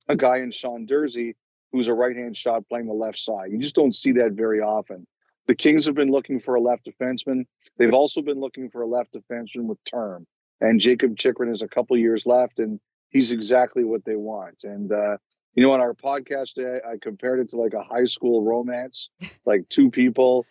a 0.07 0.15
guy 0.15 0.37
in 0.37 0.51
Sean 0.51 0.87
Durzi 0.87 1.35
who's 1.71 1.87
a 1.87 1.93
right 1.93 2.15
hand 2.15 2.35
shot 2.35 2.67
playing 2.67 2.87
the 2.87 2.93
left 2.93 3.19
side. 3.19 3.51
You 3.51 3.59
just 3.59 3.75
don't 3.75 3.93
see 3.93 4.13
that 4.13 4.31
very 4.31 4.61
often. 4.61 5.05
The 5.47 5.55
Kings 5.55 5.85
have 5.85 5.95
been 5.95 6.11
looking 6.11 6.39
for 6.39 6.55
a 6.55 6.61
left 6.61 6.85
defenseman. 6.85 7.45
They've 7.77 7.93
also 7.93 8.21
been 8.21 8.39
looking 8.39 8.69
for 8.69 8.81
a 8.81 8.87
left 8.87 9.13
defenseman 9.13 9.65
with 9.65 9.83
term 9.83 10.25
and 10.61 10.79
Jakob 10.79 11.17
Chychrun 11.17 11.49
has 11.49 11.61
a 11.61 11.67
couple 11.67 11.97
years 11.97 12.25
left, 12.25 12.59
and 12.59 12.79
he's 13.09 13.31
exactly 13.31 13.83
what 13.83 14.05
they 14.05 14.15
want. 14.15 14.63
And 14.63 14.91
uh, 14.91 15.17
you 15.53 15.63
know, 15.63 15.71
on 15.71 15.81
our 15.81 15.93
podcast 15.93 16.53
today, 16.53 16.79
I 16.87 16.97
compared 17.01 17.39
it 17.39 17.49
to 17.49 17.57
like 17.57 17.73
a 17.73 17.83
high 17.83 18.05
school 18.05 18.43
romance, 18.43 19.09
like 19.45 19.67
two 19.69 19.89
people 19.89 20.45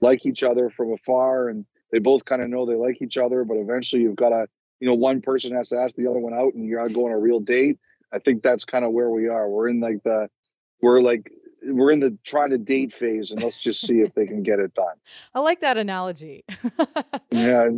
like 0.00 0.24
each 0.24 0.42
other 0.42 0.70
from 0.70 0.92
afar, 0.92 1.48
and 1.48 1.66
they 1.92 1.98
both 1.98 2.24
kind 2.24 2.42
of 2.42 2.48
know 2.48 2.64
they 2.64 2.74
like 2.74 3.02
each 3.02 3.18
other, 3.18 3.44
but 3.44 3.56
eventually 3.56 4.02
you've 4.02 4.16
got 4.16 4.30
to, 4.30 4.46
you 4.78 4.88
know, 4.88 4.94
one 4.94 5.20
person 5.20 5.54
has 5.54 5.68
to 5.70 5.76
ask 5.76 5.94
the 5.96 6.06
other 6.06 6.20
one 6.20 6.34
out, 6.34 6.54
and 6.54 6.66
you're 6.66 6.86
going 6.88 7.12
on 7.12 7.18
a 7.18 7.18
real 7.18 7.40
date. 7.40 7.78
I 8.12 8.18
think 8.18 8.42
that's 8.42 8.64
kind 8.64 8.84
of 8.84 8.92
where 8.92 9.10
we 9.10 9.28
are. 9.28 9.48
We're 9.48 9.68
in 9.68 9.80
like 9.80 10.02
the, 10.02 10.28
we're 10.80 11.00
like 11.00 11.30
we're 11.62 11.90
in 11.90 12.00
the 12.00 12.16
trying 12.24 12.50
to 12.50 12.58
date 12.58 12.92
phase 12.92 13.30
and 13.30 13.42
let's 13.42 13.58
just 13.58 13.80
see 13.80 14.00
if 14.00 14.14
they 14.14 14.26
can 14.26 14.42
get 14.42 14.58
it 14.58 14.74
done. 14.74 14.94
I 15.34 15.40
like 15.40 15.60
that 15.60 15.76
analogy. 15.76 16.44
yeah, 17.30 17.68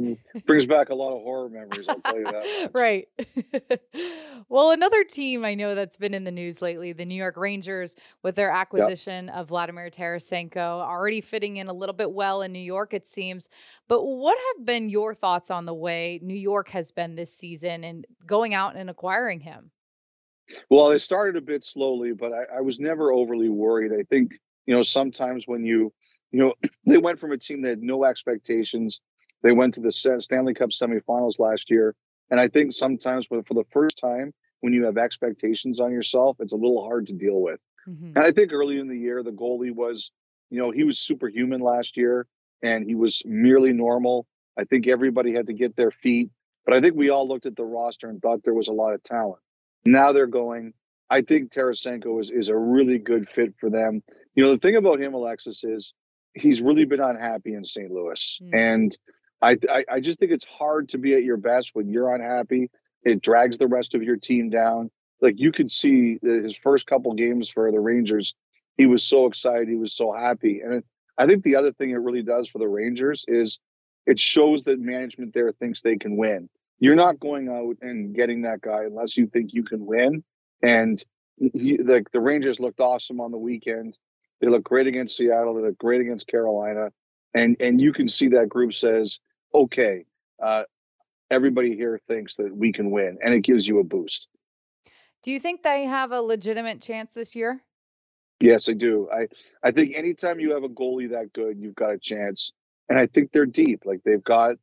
brings 0.47 0.67
back 0.67 0.91
a 0.91 0.95
lot 0.95 1.15
of 1.15 1.23
horror 1.23 1.49
memories, 1.49 1.89
I'll 1.89 2.01
tell 2.01 2.19
you 2.19 2.25
that. 2.25 2.71
right. 2.75 3.09
well, 4.49 4.71
another 4.71 5.05
team 5.05 5.45
I 5.45 5.55
know 5.55 5.75
that's 5.75 5.97
been 5.97 6.15
in 6.15 6.25
the 6.25 6.31
news 6.31 6.63
lately, 6.63 6.93
the 6.93 7.05
New 7.05 7.15
York 7.15 7.37
Rangers 7.37 7.97
with 8.23 8.37
their 8.37 8.51
acquisition 8.51 9.27
yep. 9.27 9.35
of 9.35 9.49
Vladimir 9.49 9.91
Tarasenko, 9.91 10.57
already 10.57 11.21
fitting 11.21 11.57
in 11.57 11.69
a 11.69 11.73
little 11.73 11.95
bit 11.95 12.13
well 12.13 12.43
in 12.43 12.53
New 12.53 12.59
York 12.59 12.95
it 12.95 13.07
seems. 13.07 13.49
But 13.89 14.05
what 14.05 14.39
have 14.57 14.65
been 14.65 14.89
your 14.89 15.15
thoughts 15.15 15.51
on 15.51 15.67
the 15.67 15.75
way 15.75 16.21
New 16.23 16.35
York 16.35 16.69
has 16.71 16.93
been 16.93 17.17
this 17.17 17.35
season 17.35 17.85
and 17.85 18.07
going 18.27 18.55
out 18.55 18.77
and 18.77 18.89
acquiring 18.89 19.41
him? 19.41 19.71
Well, 20.71 20.89
they 20.89 20.99
started 20.99 21.37
a 21.37 21.45
bit 21.45 21.65
slowly, 21.65 22.13
but 22.13 22.33
I, 22.33 22.59
I, 22.59 22.61
was 22.61 22.79
never 22.79 23.13
overly 23.13 23.49
worried. 23.49 23.93
I 23.93 24.03
think, 24.03 24.33
you 24.67 24.75
know, 24.75 24.83
sometimes 24.83 25.45
when 25.47 25.65
you, 25.65 25.93
you 26.31 26.41
know, 26.41 26.55
they 26.87 26.99
went 26.99 27.21
from 27.21 27.33
a 27.33 27.39
team 27.39 27.63
that 27.63 27.71
had 27.71 27.83
no 27.83 28.05
expectations. 28.05 29.01
They 29.43 29.53
went 29.53 29.75
to 29.75 29.81
the 29.81 29.91
Stanley 29.91 30.55
Cup 30.55 30.71
semifinals 30.71 31.39
last 31.39 31.71
year. 31.71 31.95
And 32.31 32.41
I 32.41 32.49
think 32.49 32.73
sometimes 32.73 33.27
for 33.27 33.43
the 33.43 33.65
first 33.73 33.99
time, 33.99 34.33
when 34.61 34.73
you 34.73 34.87
have 34.87 34.97
expectations 34.97 35.81
on 35.81 35.93
yourself, 35.93 36.37
it's 36.41 36.53
a 36.53 36.57
little 36.57 36.85
hard 36.85 37.09
to 37.09 37.13
deal 37.13 37.41
with. 37.41 37.61
Mm-hmm. 37.89 38.17
And 38.17 38.19
I 38.19 38.31
think 38.31 38.53
early 38.53 38.79
in 38.79 38.89
the 38.89 38.97
year, 38.97 39.23
the 39.23 39.33
goalie 39.33 39.75
was, 39.75 40.13
you 40.51 40.59
know, 40.59 40.71
he 40.71 40.85
was 40.85 40.99
superhuman 40.99 41.61
last 41.61 41.97
year 41.97 42.27
and 42.63 42.87
he 42.87 42.95
was 42.95 43.23
merely 43.25 43.73
normal. 43.73 44.27
I 44.57 44.65
think 44.65 44.87
everybody 44.87 45.35
had 45.35 45.49
to 45.49 45.53
get 45.53 45.77
their 45.77 45.91
feet. 45.91 46.31
But 46.65 46.75
I 46.75 46.81
think 46.81 46.95
we 46.95 47.11
all 47.11 47.27
looked 47.27 47.47
at 47.47 47.57
the 47.57 47.65
roster 47.65 48.09
and 48.09 48.23
thought 48.23 48.45
there 48.45 48.55
was 48.55 48.69
a 48.69 48.73
lot 48.73 48.95
of 48.95 49.03
talent. 49.03 49.43
Now 49.85 50.13
they're 50.13 50.27
going. 50.27 50.75
I 51.11 51.23
think 51.23 51.51
Tarasenko 51.51 52.21
is 52.21 52.31
is 52.31 52.49
a 52.49 52.57
really 52.57 52.99
good 52.99 53.29
fit 53.29 53.55
for 53.59 53.71
them. 53.71 54.03
You 54.35 54.45
know, 54.45 54.51
the 54.51 54.59
thing 54.59 54.77
about 54.77 55.01
him, 55.01 55.15
Alexis, 55.15 55.65
is 55.65 55.95
he's 56.35 56.63
really 56.63 56.85
been 56.85 57.01
unhappy 57.01 57.55
in 57.55 57.65
St. 57.65 57.91
Louis, 57.91 58.41
mm. 58.43 58.51
and 58.53 58.97
I, 59.41 59.59
I 59.71 59.85
I 59.91 60.01
just 60.01 60.19
think 60.19 60.33
it's 60.33 60.45
hard 60.45 60.91
to 60.91 60.99
be 60.99 61.15
at 61.15 61.25
your 61.25 61.37
best 61.37 61.71
when 61.75 61.89
you're 61.89 62.15
unhappy. 62.15 62.71
It 63.05 63.21
drags 63.21 63.59
the 63.59 63.67
rest 63.67 63.95
of 63.95 64.03
your 64.03 64.17
team 64.17 64.49
down. 64.49 64.91
Like 65.21 65.35
you 65.39 65.53
could 65.53 65.71
see 65.71 66.19
his 66.23 66.57
first 66.57 66.87
couple 66.87 67.13
games 67.15 67.49
for 67.49 67.71
the 67.71 67.81
Rangers, 67.81 68.35
he 68.77 68.87
was 68.87 69.03
so 69.03 69.27
excited, 69.27 69.69
he 69.69 69.77
was 69.77 69.95
so 69.95 70.13
happy, 70.13 70.61
and 70.65 70.83
I 71.19 71.27
think 71.27 71.45
the 71.45 71.57
other 71.57 71.73
thing 71.73 71.91
it 71.91 71.97
really 71.97 72.23
does 72.23 72.49
for 72.49 72.59
the 72.59 72.69
Rangers 72.69 73.25
is 73.29 73.59
it 74.07 74.19
shows 74.19 74.65
that 74.65 74.81
management 74.81 75.35
there 75.35 75.53
thinks 75.53 75.81
they 75.81 75.97
can 75.97 76.17
win 76.17 76.49
you're 76.83 76.97
not 76.97 77.21
going 77.21 77.49
out 77.49 77.77
and 77.81 78.13
getting 78.13 78.43
that 78.43 78.61
guy 78.61 78.83
unless 78.83 79.17
you 79.17 79.29
think 79.29 79.55
you 79.55 79.63
can 79.63 79.87
win. 79.87 80.25
And 80.65 81.03
he, 81.37 81.77
the 81.77 82.05
the 82.13 82.21
Rangers 82.21 82.59
looked 82.59 82.81
awesome 82.81 83.21
on 83.21 83.31
the 83.31 83.39
weekend. 83.39 83.97
They 84.41 84.49
look 84.49 84.65
great 84.65 84.89
against 84.89 85.17
Seattle. 85.17 85.55
They 85.55 85.63
look 85.63 85.79
great 85.79 86.01
against 86.01 86.27
Carolina, 86.27 86.91
and 87.33 87.57
and 87.61 87.81
you 87.81 87.93
can 87.93 88.09
see 88.09 88.29
that 88.31 88.49
group 88.49 88.75
says, 88.75 89.21
okay, 89.55 90.07
uh, 90.43 90.65
everybody 91.31 91.77
here 91.77 92.01
thinks 92.09 92.35
that 92.37 92.55
we 92.55 92.73
can 92.73 92.91
win, 92.91 93.19
and 93.25 93.33
it 93.33 93.43
gives 93.43 93.67
you 93.67 93.79
a 93.79 93.85
boost. 93.85 94.27
Do 95.23 95.31
you 95.31 95.39
think 95.39 95.63
they 95.63 95.85
have 95.85 96.11
a 96.11 96.21
legitimate 96.21 96.83
chance 96.83 97.15
this 97.15 97.37
year? 97.37 97.63
Yes, 98.41 98.69
I 98.69 98.73
do. 98.73 99.09
I 99.09 99.29
I 99.63 99.71
think 99.71 99.95
anytime 99.95 100.41
you 100.41 100.55
have 100.55 100.65
a 100.65 100.69
goalie 100.69 101.11
that 101.13 101.33
good, 101.33 101.61
you've 101.61 101.77
got 101.77 101.93
a 101.93 101.99
chance. 101.99 102.51
And 102.89 102.99
I 102.99 103.07
think 103.07 103.31
they're 103.31 103.47
deep. 103.47 103.85
Like 103.87 104.01
they've 104.05 104.25
got 104.25 104.57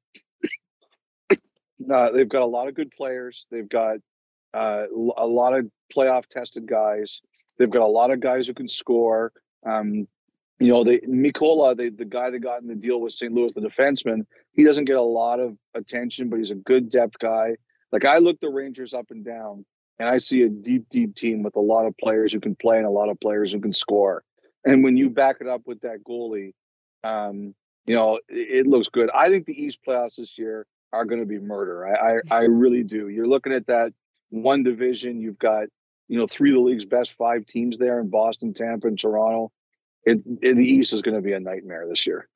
uh, 1.92 2.12
they've 2.12 2.30
got 2.30 2.42
a 2.42 2.46
lot 2.46 2.68
of 2.68 2.74
good 2.74 2.92
players. 2.92 3.46
They've 3.52 3.70
got 3.70 3.98
uh, 4.54 4.86
a 5.18 5.26
lot 5.26 5.58
of 5.58 5.70
playoff 5.96 6.26
tested 6.28 6.68
guys. 6.68 7.22
They've 7.58 7.70
got 7.70 7.82
a 7.82 7.88
lot 7.88 8.12
of 8.12 8.20
guys 8.20 8.48
who 8.48 8.54
can 8.54 8.68
score. 8.68 9.32
Um, 9.66 10.08
you 10.60 10.68
know, 10.68 10.84
they 10.84 11.00
Mikkola, 11.00 11.78
the 11.78 11.90
the 11.90 12.06
guy 12.06 12.30
that 12.30 12.40
got 12.40 12.62
in 12.62 12.68
the 12.68 12.76
deal 12.76 13.00
with 13.00 13.14
St. 13.14 13.32
Louis, 13.32 13.54
the 13.54 13.62
defenseman, 13.62 14.26
he 14.54 14.64
doesn't 14.64 14.86
get 14.86 14.98
a 14.98 15.02
lot 15.02 15.40
of 15.40 15.58
attention, 15.74 16.30
but 16.30 16.38
he's 16.38 16.52
a 16.52 16.56
good 16.56 16.90
depth 16.90 17.18
guy. 17.20 17.56
Like 17.92 18.06
I 18.06 18.18
look 18.18 18.40
the 18.40 18.50
Rangers 18.50 18.94
up 18.94 19.08
and 19.10 19.24
down, 19.24 19.66
and 20.00 20.10
I 20.10 20.18
see 20.18 20.44
a 20.44 20.50
deep, 20.50 20.90
deep 20.90 21.16
team 21.16 21.44
with 21.44 21.56
a 21.56 21.62
lot 21.62 21.86
of 21.86 21.98
players 21.98 22.34
who 22.34 22.40
can 22.40 22.56
play 22.56 22.78
and 22.78 22.86
a 22.86 22.92
lot 22.92 23.10
of 23.10 23.20
players 23.20 23.54
who 23.54 23.62
can 23.62 23.74
score. 23.74 24.24
And 24.66 24.84
when 24.84 24.98
you 24.98 25.10
back 25.10 25.38
it 25.40 25.48
up 25.48 25.62
with 25.66 25.82
that 25.82 26.04
goalie, 26.04 26.54
um, 27.04 27.56
you 27.86 27.96
know, 27.96 28.20
it, 28.28 28.66
it 28.66 28.68
looks 28.68 28.90
good. 28.90 29.10
I 29.14 29.30
think 29.30 29.46
the 29.46 29.62
East 29.62 29.80
playoffs 29.88 30.18
this 30.18 30.38
year 30.38 30.66
are 30.92 31.06
going 31.06 31.22
to 31.22 31.26
be 31.26 31.40
murder. 31.40 31.88
I, 31.88 32.14
I, 32.14 32.20
I 32.32 32.42
really 32.44 32.84
do. 32.84 33.10
You're 33.10 33.28
looking 33.28 33.54
at 33.54 33.68
that 33.68 33.94
one 34.30 34.64
division. 34.64 35.22
You've 35.22 35.40
got 35.40 35.68
you 36.08 36.18
know 36.18 36.28
three 36.28 36.50
of 36.50 36.56
the 36.56 36.62
league's 36.62 36.86
best 36.86 37.14
five 37.14 37.46
teams 37.46 37.78
there 37.78 38.00
in 38.00 38.10
Boston, 38.10 38.54
Tampa, 38.54 38.88
and 38.88 39.00
Toronto. 39.00 39.52
It, 40.04 40.20
in 40.42 40.58
the 40.58 40.66
East 40.66 40.94
is 40.94 41.02
going 41.02 41.16
to 41.16 41.22
be 41.22 41.34
a 41.34 41.40
nightmare 41.40 41.86
this 41.88 42.08
year. 42.08 42.28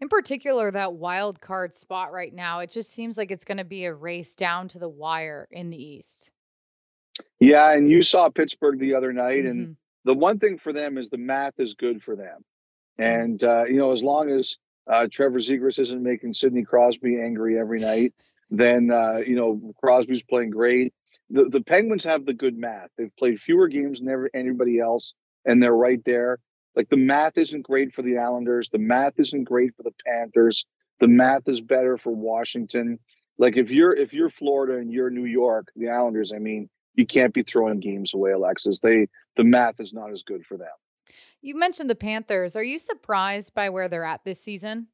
In 0.00 0.08
particular, 0.08 0.70
that 0.72 0.94
wild 0.94 1.40
card 1.40 1.72
spot 1.72 2.12
right 2.12 2.34
now, 2.34 2.58
it 2.58 2.70
just 2.70 2.90
seems 2.90 3.16
like 3.16 3.30
it's 3.30 3.44
going 3.44 3.58
to 3.58 3.64
be 3.64 3.84
a 3.84 3.94
race 3.94 4.34
down 4.34 4.68
to 4.68 4.78
the 4.78 4.88
wire 4.88 5.46
in 5.50 5.70
the 5.70 5.82
East. 5.82 6.30
Yeah, 7.38 7.72
and 7.72 7.88
you 7.88 8.02
saw 8.02 8.28
Pittsburgh 8.28 8.78
the 8.78 8.94
other 8.94 9.12
night, 9.12 9.44
mm-hmm. 9.44 9.50
and 9.50 9.76
the 10.04 10.14
one 10.14 10.38
thing 10.38 10.58
for 10.58 10.72
them 10.72 10.98
is 10.98 11.08
the 11.08 11.16
math 11.18 11.54
is 11.58 11.74
good 11.74 12.02
for 12.02 12.16
them. 12.16 12.44
And 12.98 13.42
uh, 13.42 13.64
you 13.64 13.76
know, 13.76 13.92
as 13.92 14.02
long 14.02 14.30
as 14.30 14.56
uh, 14.86 15.08
Trevor 15.10 15.38
Zegras 15.38 15.78
isn't 15.78 16.02
making 16.02 16.34
Sidney 16.34 16.64
Crosby 16.64 17.20
angry 17.20 17.58
every 17.58 17.80
night, 17.80 18.14
then 18.50 18.90
uh, 18.90 19.18
you 19.18 19.36
know 19.36 19.72
Crosby's 19.80 20.22
playing 20.22 20.50
great. 20.50 20.92
The 21.30 21.48
the 21.48 21.62
Penguins 21.62 22.04
have 22.04 22.26
the 22.26 22.34
good 22.34 22.56
math. 22.56 22.90
They've 22.96 23.16
played 23.16 23.40
fewer 23.40 23.68
games 23.68 24.00
than 24.00 24.08
ever, 24.08 24.30
anybody 24.34 24.78
else, 24.78 25.14
and 25.44 25.62
they're 25.62 25.72
right 25.72 26.04
there. 26.04 26.38
Like 26.76 26.88
the 26.88 26.96
math 26.96 27.38
isn't 27.38 27.62
great 27.62 27.94
for 27.94 28.02
the 28.02 28.18
Islanders. 28.18 28.68
The 28.70 28.78
math 28.78 29.14
isn't 29.18 29.44
great 29.44 29.74
for 29.76 29.84
the 29.84 29.94
Panthers. 30.06 30.66
The 31.00 31.08
math 31.08 31.48
is 31.48 31.60
better 31.60 31.96
for 31.96 32.14
Washington. 32.14 32.98
Like 33.38 33.56
if 33.56 33.70
you're 33.70 33.94
if 33.94 34.12
you're 34.12 34.30
Florida 34.30 34.78
and 34.78 34.92
you're 34.92 35.10
New 35.10 35.24
York, 35.24 35.68
the 35.76 35.88
Islanders, 35.88 36.32
I 36.34 36.38
mean, 36.38 36.68
you 36.94 37.06
can't 37.06 37.34
be 37.34 37.42
throwing 37.42 37.80
games 37.80 38.14
away, 38.14 38.32
Alexis. 38.32 38.80
They 38.80 39.08
the 39.36 39.44
math 39.44 39.80
is 39.80 39.92
not 39.92 40.12
as 40.12 40.22
good 40.22 40.44
for 40.46 40.56
them. 40.56 40.68
You 41.44 41.54
mentioned 41.54 41.90
the 41.90 41.94
Panthers. 41.94 42.56
Are 42.56 42.64
you 42.64 42.78
surprised 42.78 43.54
by 43.54 43.68
where 43.68 43.86
they're 43.86 44.06
at 44.06 44.24
this 44.24 44.40
season? 44.40 44.86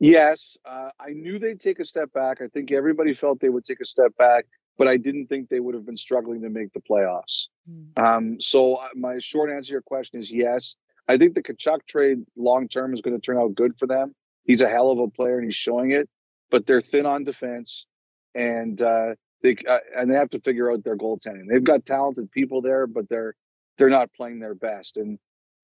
Yes, 0.00 0.56
uh, 0.64 0.90
I 0.98 1.10
knew 1.10 1.38
they'd 1.38 1.60
take 1.60 1.78
a 1.78 1.84
step 1.84 2.12
back. 2.12 2.40
I 2.40 2.48
think 2.48 2.72
everybody 2.72 3.14
felt 3.14 3.38
they 3.38 3.48
would 3.48 3.64
take 3.64 3.78
a 3.80 3.84
step 3.84 4.16
back, 4.16 4.46
but 4.76 4.88
I 4.88 4.96
didn't 4.96 5.28
think 5.28 5.48
they 5.48 5.60
would 5.60 5.76
have 5.76 5.86
been 5.86 5.96
struggling 5.96 6.42
to 6.42 6.50
make 6.50 6.72
the 6.72 6.80
playoffs. 6.80 7.46
Mm. 7.70 8.04
Um, 8.04 8.40
so 8.40 8.74
uh, 8.74 8.88
my 8.96 9.20
short 9.20 9.48
answer 9.48 9.68
to 9.68 9.72
your 9.74 9.82
question 9.82 10.18
is 10.18 10.28
yes. 10.28 10.74
I 11.06 11.16
think 11.16 11.34
the 11.34 11.42
Tkachuk 11.42 11.86
trade 11.86 12.18
long 12.36 12.66
term 12.66 12.92
is 12.92 13.00
going 13.00 13.14
to 13.14 13.24
turn 13.24 13.38
out 13.38 13.54
good 13.54 13.78
for 13.78 13.86
them. 13.86 14.16
He's 14.42 14.60
a 14.60 14.68
hell 14.68 14.90
of 14.90 14.98
a 14.98 15.08
player 15.08 15.36
and 15.36 15.44
he's 15.44 15.54
showing 15.54 15.92
it, 15.92 16.08
but 16.50 16.66
they're 16.66 16.80
thin 16.80 17.06
on 17.06 17.22
defense. 17.22 17.86
And 18.34 18.82
uh, 18.82 19.14
they 19.44 19.56
uh, 19.68 19.78
and 19.96 20.10
they 20.10 20.16
have 20.16 20.30
to 20.30 20.40
figure 20.40 20.72
out 20.72 20.82
their 20.82 20.96
goaltending. 20.96 21.46
They've 21.48 21.62
got 21.62 21.84
talented 21.84 22.28
people 22.32 22.60
there, 22.60 22.88
but 22.88 23.08
they're 23.08 23.34
they're 23.78 23.88
not 23.88 24.12
playing 24.12 24.40
their 24.40 24.54
best. 24.54 24.96
And 24.96 25.18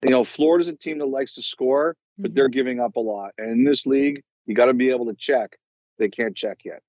you 0.04 0.10
know, 0.10 0.24
Florida's 0.24 0.68
a 0.68 0.76
team 0.76 0.98
that 0.98 1.06
likes 1.06 1.34
to 1.34 1.42
score, 1.42 1.96
but 2.18 2.30
mm-hmm. 2.30 2.34
they're 2.34 2.48
giving 2.48 2.80
up 2.80 2.96
a 2.96 3.00
lot. 3.00 3.32
And 3.38 3.50
in 3.50 3.64
this 3.64 3.86
league, 3.86 4.22
you 4.46 4.54
got 4.54 4.66
to 4.66 4.74
be 4.74 4.90
able 4.90 5.06
to 5.06 5.14
check. 5.14 5.56
They 5.98 6.08
can't 6.08 6.36
check 6.36 6.58
yet. 6.64 6.82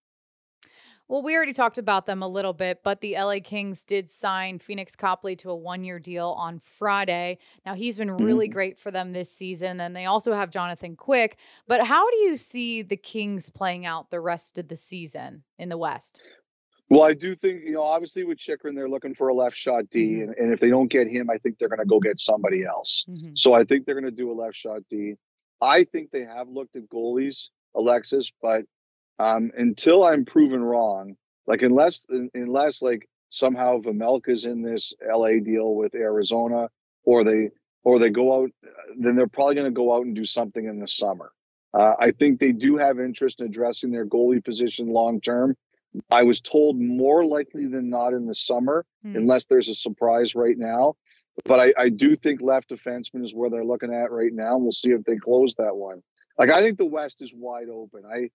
Well, 1.07 1.21
we 1.21 1.35
already 1.35 1.53
talked 1.53 1.77
about 1.77 2.07
them 2.07 2.23
a 2.23 2.27
little 2.27 2.53
bit, 2.53 2.81
but 2.83 2.99
the 2.99 3.13
LA 3.13 3.37
Kings 3.43 3.85
did 3.85 4.09
sign 4.09 4.57
Pheonix 4.57 4.97
Copley 4.97 5.35
to 5.37 5.51
a 5.51 5.55
one 5.55 5.83
year 5.83 5.99
deal 5.99 6.29
on 6.29 6.59
Friday. 6.59 7.37
Now, 7.63 7.75
he's 7.75 7.99
been 7.99 8.17
really 8.17 8.47
mm-hmm. 8.47 8.53
great 8.53 8.79
for 8.79 8.89
them 8.89 9.13
this 9.13 9.31
season. 9.31 9.79
And 9.79 9.95
they 9.95 10.05
also 10.05 10.33
have 10.33 10.49
Jonathan 10.49 10.95
Quick. 10.95 11.37
But 11.67 11.85
how 11.85 12.09
do 12.09 12.17
you 12.17 12.37
see 12.37 12.81
the 12.81 12.97
Kings 12.97 13.51
playing 13.51 13.85
out 13.85 14.09
the 14.09 14.19
rest 14.19 14.57
of 14.57 14.67
the 14.67 14.77
season 14.77 15.43
in 15.59 15.69
the 15.69 15.77
West? 15.77 16.21
Well, 16.89 17.03
I 17.03 17.13
do 17.13 17.35
think, 17.35 17.63
you 17.65 17.71
know, 17.71 17.81
obviously 17.81 18.23
with 18.23 18.37
Chychrun, 18.37 18.75
they're 18.75 18.89
looking 18.89 19.15
for 19.15 19.29
a 19.29 19.33
left 19.33 19.55
shot 19.55 19.89
D. 19.89 19.99
Mm-hmm. 20.05 20.21
And, 20.21 20.35
and, 20.37 20.53
if 20.53 20.59
they 20.59 20.69
don't 20.69 20.87
get 20.87 21.07
him, 21.07 21.29
I 21.29 21.37
think 21.37 21.57
they're 21.57 21.69
going 21.69 21.79
to 21.79 21.85
go 21.85 21.99
get 21.99 22.19
somebody 22.19 22.63
else. 22.63 23.05
Mm-hmm. 23.09 23.31
So 23.35 23.53
I 23.53 23.63
think 23.63 23.85
they're 23.85 23.99
going 23.99 24.05
to 24.05 24.11
do 24.11 24.31
a 24.31 24.39
left 24.39 24.55
shot 24.55 24.81
D. 24.89 25.15
I 25.61 25.85
think 25.85 26.11
they 26.11 26.25
have 26.25 26.47
looked 26.47 26.75
at 26.75 26.87
goalies, 26.89 27.49
Alexis, 27.75 28.31
but 28.41 28.65
um, 29.17 29.51
until 29.57 30.03
I'm 30.03 30.25
proven 30.25 30.61
wrong, 30.61 31.15
like 31.47 31.61
unless 31.61 32.05
unless 32.33 32.81
like 32.81 33.07
somehow 33.29 33.79
Vejmelka's 33.79 34.45
in 34.45 34.61
this 34.61 34.93
LA 35.01 35.39
deal 35.43 35.73
with 35.73 35.95
Arizona, 35.95 36.69
or 37.03 37.23
they 37.23 37.51
or 37.83 37.99
they 37.99 38.09
go 38.09 38.43
out, 38.43 38.51
then 38.97 39.15
they're 39.15 39.27
probably 39.27 39.55
going 39.55 39.65
to 39.65 39.71
go 39.71 39.95
out 39.95 40.05
and 40.05 40.15
do 40.15 40.25
something 40.25 40.65
in 40.65 40.79
the 40.79 40.87
summer. 40.87 41.31
Uh, 41.73 41.93
I 41.99 42.11
think 42.11 42.39
they 42.39 42.51
do 42.51 42.77
have 42.77 42.99
interest 42.99 43.41
in 43.41 43.47
addressing 43.47 43.91
their 43.91 44.05
goalie 44.05 44.43
position 44.43 44.87
long 44.87 45.21
term. 45.21 45.55
I 46.11 46.23
was 46.23 46.41
told 46.41 46.79
more 46.79 47.23
likely 47.23 47.67
than 47.67 47.89
not 47.89 48.13
in 48.13 48.25
the 48.25 48.35
summer, 48.35 48.85
mm. 49.05 49.15
unless 49.15 49.45
there's 49.45 49.69
a 49.69 49.75
surprise 49.75 50.35
right 50.35 50.57
now. 50.57 50.95
But 51.43 51.59
I, 51.59 51.73
I 51.77 51.89
do 51.89 52.15
think 52.15 52.41
left 52.41 52.69
defenseman 52.69 53.23
is 53.23 53.33
where 53.33 53.49
they're 53.49 53.65
looking 53.65 53.93
at 53.93 54.11
right 54.11 54.31
now. 54.31 54.55
And 54.55 54.63
We'll 54.63 54.71
see 54.71 54.91
if 54.91 55.03
they 55.03 55.17
close 55.17 55.53
that 55.55 55.75
one. 55.75 56.01
Like 56.39 56.49
I 56.49 56.61
think 56.61 56.77
the 56.77 56.85
West 56.85 57.17
is 57.21 57.33
wide 57.35 57.67
open. 57.69 58.03
I, 58.09 58.29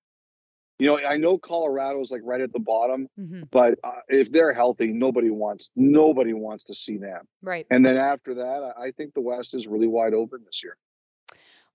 you 0.78 0.86
know, 0.86 0.98
I 0.98 1.16
know 1.16 1.38
Colorado's 1.38 2.10
like 2.10 2.22
right 2.24 2.40
at 2.40 2.52
the 2.52 2.58
bottom, 2.58 3.08
mm-hmm. 3.18 3.42
but 3.50 3.78
uh, 3.84 4.00
if 4.08 4.32
they're 4.32 4.54
healthy, 4.54 4.92
nobody 4.92 5.30
wants 5.30 5.70
nobody 5.76 6.32
wants 6.32 6.64
to 6.64 6.74
see 6.74 6.96
them. 6.96 7.22
Right. 7.42 7.66
And 7.70 7.84
then 7.84 7.96
after 7.96 8.34
that, 8.34 8.74
I 8.78 8.90
think 8.92 9.12
the 9.14 9.20
West 9.20 9.54
is 9.54 9.66
really 9.66 9.88
wide 9.88 10.14
open 10.14 10.40
this 10.44 10.62
year. 10.62 10.76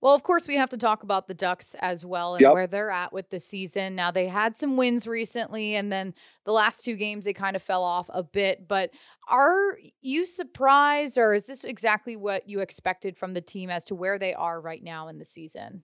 Well, 0.02 0.14
of 0.14 0.22
course, 0.22 0.46
we 0.46 0.56
have 0.56 0.68
to 0.70 0.76
talk 0.76 1.02
about 1.02 1.26
the 1.26 1.34
Ducks 1.34 1.74
as 1.80 2.04
well 2.04 2.34
and 2.34 2.42
yep. 2.42 2.52
where 2.52 2.66
they're 2.66 2.90
at 2.90 3.12
with 3.12 3.30
the 3.30 3.40
season. 3.40 3.94
Now, 3.96 4.10
they 4.10 4.28
had 4.28 4.56
some 4.56 4.76
wins 4.76 5.06
recently, 5.06 5.74
and 5.74 5.90
then 5.90 6.14
the 6.44 6.52
last 6.52 6.84
two 6.84 6.96
games, 6.96 7.24
they 7.24 7.32
kind 7.32 7.56
of 7.56 7.62
fell 7.62 7.82
off 7.82 8.08
a 8.12 8.22
bit. 8.22 8.68
But 8.68 8.90
are 9.28 9.78
you 10.02 10.26
surprised, 10.26 11.16
or 11.16 11.34
is 11.34 11.46
this 11.46 11.64
exactly 11.64 12.16
what 12.16 12.48
you 12.48 12.60
expected 12.60 13.16
from 13.16 13.32
the 13.32 13.40
team 13.40 13.70
as 13.70 13.84
to 13.86 13.94
where 13.94 14.18
they 14.18 14.34
are 14.34 14.60
right 14.60 14.82
now 14.82 15.08
in 15.08 15.18
the 15.18 15.24
season? 15.24 15.82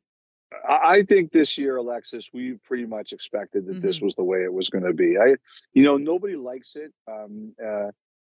I 0.68 1.02
think 1.02 1.32
this 1.32 1.56
year, 1.56 1.76
Alexis, 1.76 2.30
we 2.32 2.54
pretty 2.64 2.84
much 2.84 3.12
expected 3.12 3.66
that 3.66 3.76
mm-hmm. 3.76 3.86
this 3.86 4.00
was 4.00 4.14
the 4.14 4.24
way 4.24 4.42
it 4.44 4.52
was 4.52 4.68
going 4.68 4.84
to 4.84 4.92
be. 4.92 5.18
I, 5.18 5.34
you 5.72 5.82
know, 5.84 5.96
nobody 5.96 6.36
likes 6.36 6.76
it. 6.76 6.92
Um, 7.10 7.54
uh, 7.64 7.90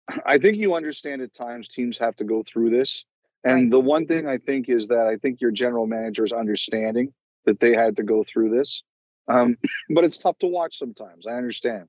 I 0.27 0.39
think 0.39 0.59
you 0.59 0.75
understand 0.75 1.23
at 1.23 1.33
times 1.33 1.69
teams 1.69 1.99
have 1.99 2.17
to 2.17 2.25
go 2.25 2.43
through 2.43 2.71
this. 2.71 3.05
And 3.45 3.55
right. 3.55 3.71
the 3.71 3.81
one 3.81 4.07
thing 4.07 4.27
I 4.27 4.39
think 4.39 4.69
is 4.69 4.89
that 4.89 5.07
I 5.07 5.17
think 5.17 5.41
your 5.41 5.51
general 5.51 5.87
manager 5.87 6.25
is 6.25 6.33
understanding 6.33 7.13
that 7.45 7.61
they 7.61 7.75
had 7.75 7.97
to 7.97 8.03
go 8.03 8.25
through 8.25 8.51
this. 8.51 8.83
Um, 9.29 9.57
but 9.91 10.05
it's 10.05 10.19
tough 10.19 10.39
to 10.39 10.47
watch 10.47 10.79
sometimes. 10.79 11.27
I 11.27 11.33
understand. 11.33 11.89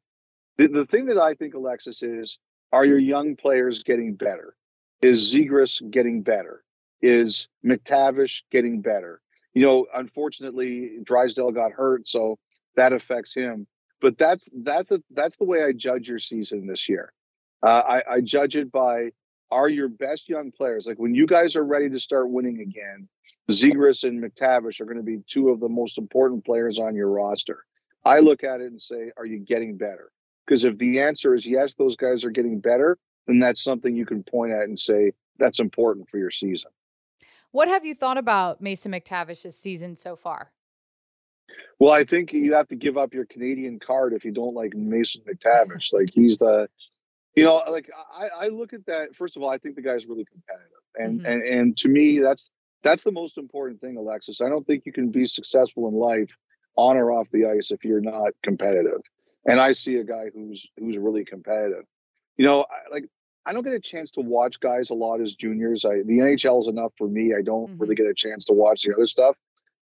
The, 0.57 0.67
the 0.67 0.85
thing 0.85 1.05
that 1.07 1.17
I 1.17 1.33
think, 1.33 1.53
Alexis, 1.53 2.01
is 2.03 2.39
are 2.71 2.85
your 2.85 2.99
young 2.99 3.35
players 3.35 3.83
getting 3.83 4.15
better? 4.15 4.55
Is 5.01 5.33
Zegras 5.33 5.89
getting 5.91 6.21
better? 6.21 6.63
Is 7.01 7.47
McTavish 7.65 8.43
getting 8.51 8.81
better? 8.81 9.21
You 9.53 9.63
know, 9.63 9.87
unfortunately, 9.93 10.97
Drysdale 11.03 11.51
got 11.51 11.71
hurt, 11.71 12.07
so 12.07 12.39
that 12.75 12.93
affects 12.93 13.33
him. 13.33 13.67
But 14.01 14.17
that's 14.17 14.47
that's 14.63 14.89
the 14.89 15.03
that's 15.11 15.35
the 15.35 15.43
way 15.43 15.63
I 15.63 15.71
judge 15.71 16.09
your 16.09 16.19
season 16.19 16.67
this 16.67 16.89
year. 16.89 17.13
Uh, 17.61 17.81
I, 17.87 18.15
I 18.15 18.21
judge 18.21 18.55
it 18.55 18.71
by 18.71 19.11
are 19.53 19.69
your 19.69 19.87
best 19.87 20.27
young 20.27 20.51
players. 20.51 20.87
Like 20.87 20.97
when 20.97 21.13
you 21.13 21.27
guys 21.27 21.55
are 21.55 21.63
ready 21.63 21.89
to 21.89 21.99
start 21.99 22.29
winning 22.29 22.59
again, 22.59 23.07
Zegras 23.51 24.03
and 24.03 24.21
McTavish 24.21 24.81
are 24.81 24.85
going 24.85 24.97
to 24.97 25.03
be 25.03 25.19
two 25.29 25.49
of 25.49 25.59
the 25.59 25.69
most 25.69 25.97
important 25.97 26.43
players 26.43 26.79
on 26.79 26.95
your 26.95 27.09
roster. 27.09 27.63
I 28.03 28.19
look 28.19 28.43
at 28.43 28.61
it 28.61 28.67
and 28.67 28.81
say, 28.81 29.11
are 29.15 29.25
you 29.25 29.39
getting 29.39 29.77
better? 29.77 30.11
Because 30.45 30.65
if 30.65 30.77
the 30.77 31.01
answer 31.01 31.35
is 31.35 31.45
yes, 31.45 31.75
those 31.75 31.95
guys 31.95 32.25
are 32.25 32.31
getting 32.31 32.59
better, 32.59 32.97
then 33.27 33.39
that's 33.39 33.63
something 33.63 33.95
you 33.95 34.05
can 34.05 34.23
point 34.23 34.51
at 34.51 34.63
and 34.63 34.77
say 34.77 35.13
that's 35.37 35.59
important 35.59 36.09
for 36.09 36.17
your 36.17 36.31
season. 36.31 36.71
What 37.51 37.67
have 37.67 37.85
you 37.85 37.93
thought 37.93 38.17
about 38.17 38.59
Mason 38.59 38.91
McTavish's 38.91 39.55
season 39.55 39.95
so 39.95 40.15
far? 40.15 40.51
Well, 41.79 41.91
I 41.91 42.03
think 42.03 42.33
you 42.33 42.53
have 42.55 42.67
to 42.69 42.75
give 42.75 42.97
up 42.97 43.13
your 43.13 43.25
Canadian 43.25 43.79
card 43.79 44.13
if 44.13 44.25
you 44.25 44.31
don't 44.31 44.55
like 44.55 44.73
Mason 44.73 45.21
McTavish. 45.21 45.93
like 45.93 46.09
he's 46.13 46.37
the 46.37 46.67
you 47.35 47.43
know, 47.43 47.61
like 47.69 47.89
I, 48.15 48.45
I 48.45 48.47
look 48.47 48.73
at 48.73 48.85
that. 48.85 49.15
First 49.15 49.37
of 49.37 49.43
all, 49.43 49.49
I 49.49 49.57
think 49.57 49.75
the 49.75 49.81
guy's 49.81 50.05
really 50.05 50.25
competitive, 50.25 50.69
and 50.95 51.19
mm-hmm. 51.19 51.31
and 51.31 51.41
and 51.43 51.77
to 51.77 51.87
me, 51.87 52.19
that's 52.19 52.51
that's 52.83 53.03
the 53.03 53.11
most 53.11 53.37
important 53.37 53.81
thing, 53.81 53.97
Alexis. 53.97 54.41
I 54.41 54.49
don't 54.49 54.65
think 54.65 54.85
you 54.85 54.93
can 54.93 55.09
be 55.09 55.25
successful 55.25 55.87
in 55.87 55.95
life 55.95 56.37
on 56.75 56.97
or 56.97 57.11
off 57.11 57.29
the 57.31 57.45
ice 57.45 57.71
if 57.71 57.83
you're 57.83 58.01
not 58.01 58.33
competitive. 58.43 59.01
And 59.45 59.59
I 59.59 59.73
see 59.73 59.95
a 59.97 60.03
guy 60.03 60.29
who's 60.33 60.67
who's 60.77 60.97
really 60.97 61.25
competitive. 61.25 61.85
You 62.37 62.45
know, 62.45 62.61
I, 62.61 62.91
like 62.91 63.05
I 63.45 63.53
don't 63.53 63.63
get 63.63 63.73
a 63.73 63.79
chance 63.79 64.11
to 64.11 64.21
watch 64.21 64.59
guys 64.59 64.89
a 64.89 64.93
lot 64.93 65.21
as 65.21 65.33
juniors. 65.33 65.85
I 65.85 66.03
the 66.03 66.19
NHL 66.19 66.59
is 66.59 66.67
enough 66.67 66.93
for 66.97 67.07
me. 67.07 67.33
I 67.37 67.41
don't 67.41 67.69
mm-hmm. 67.69 67.81
really 67.81 67.95
get 67.95 68.05
a 68.05 68.13
chance 68.13 68.45
to 68.45 68.53
watch 68.53 68.83
the 68.83 68.93
other 68.93 69.07
stuff. 69.07 69.35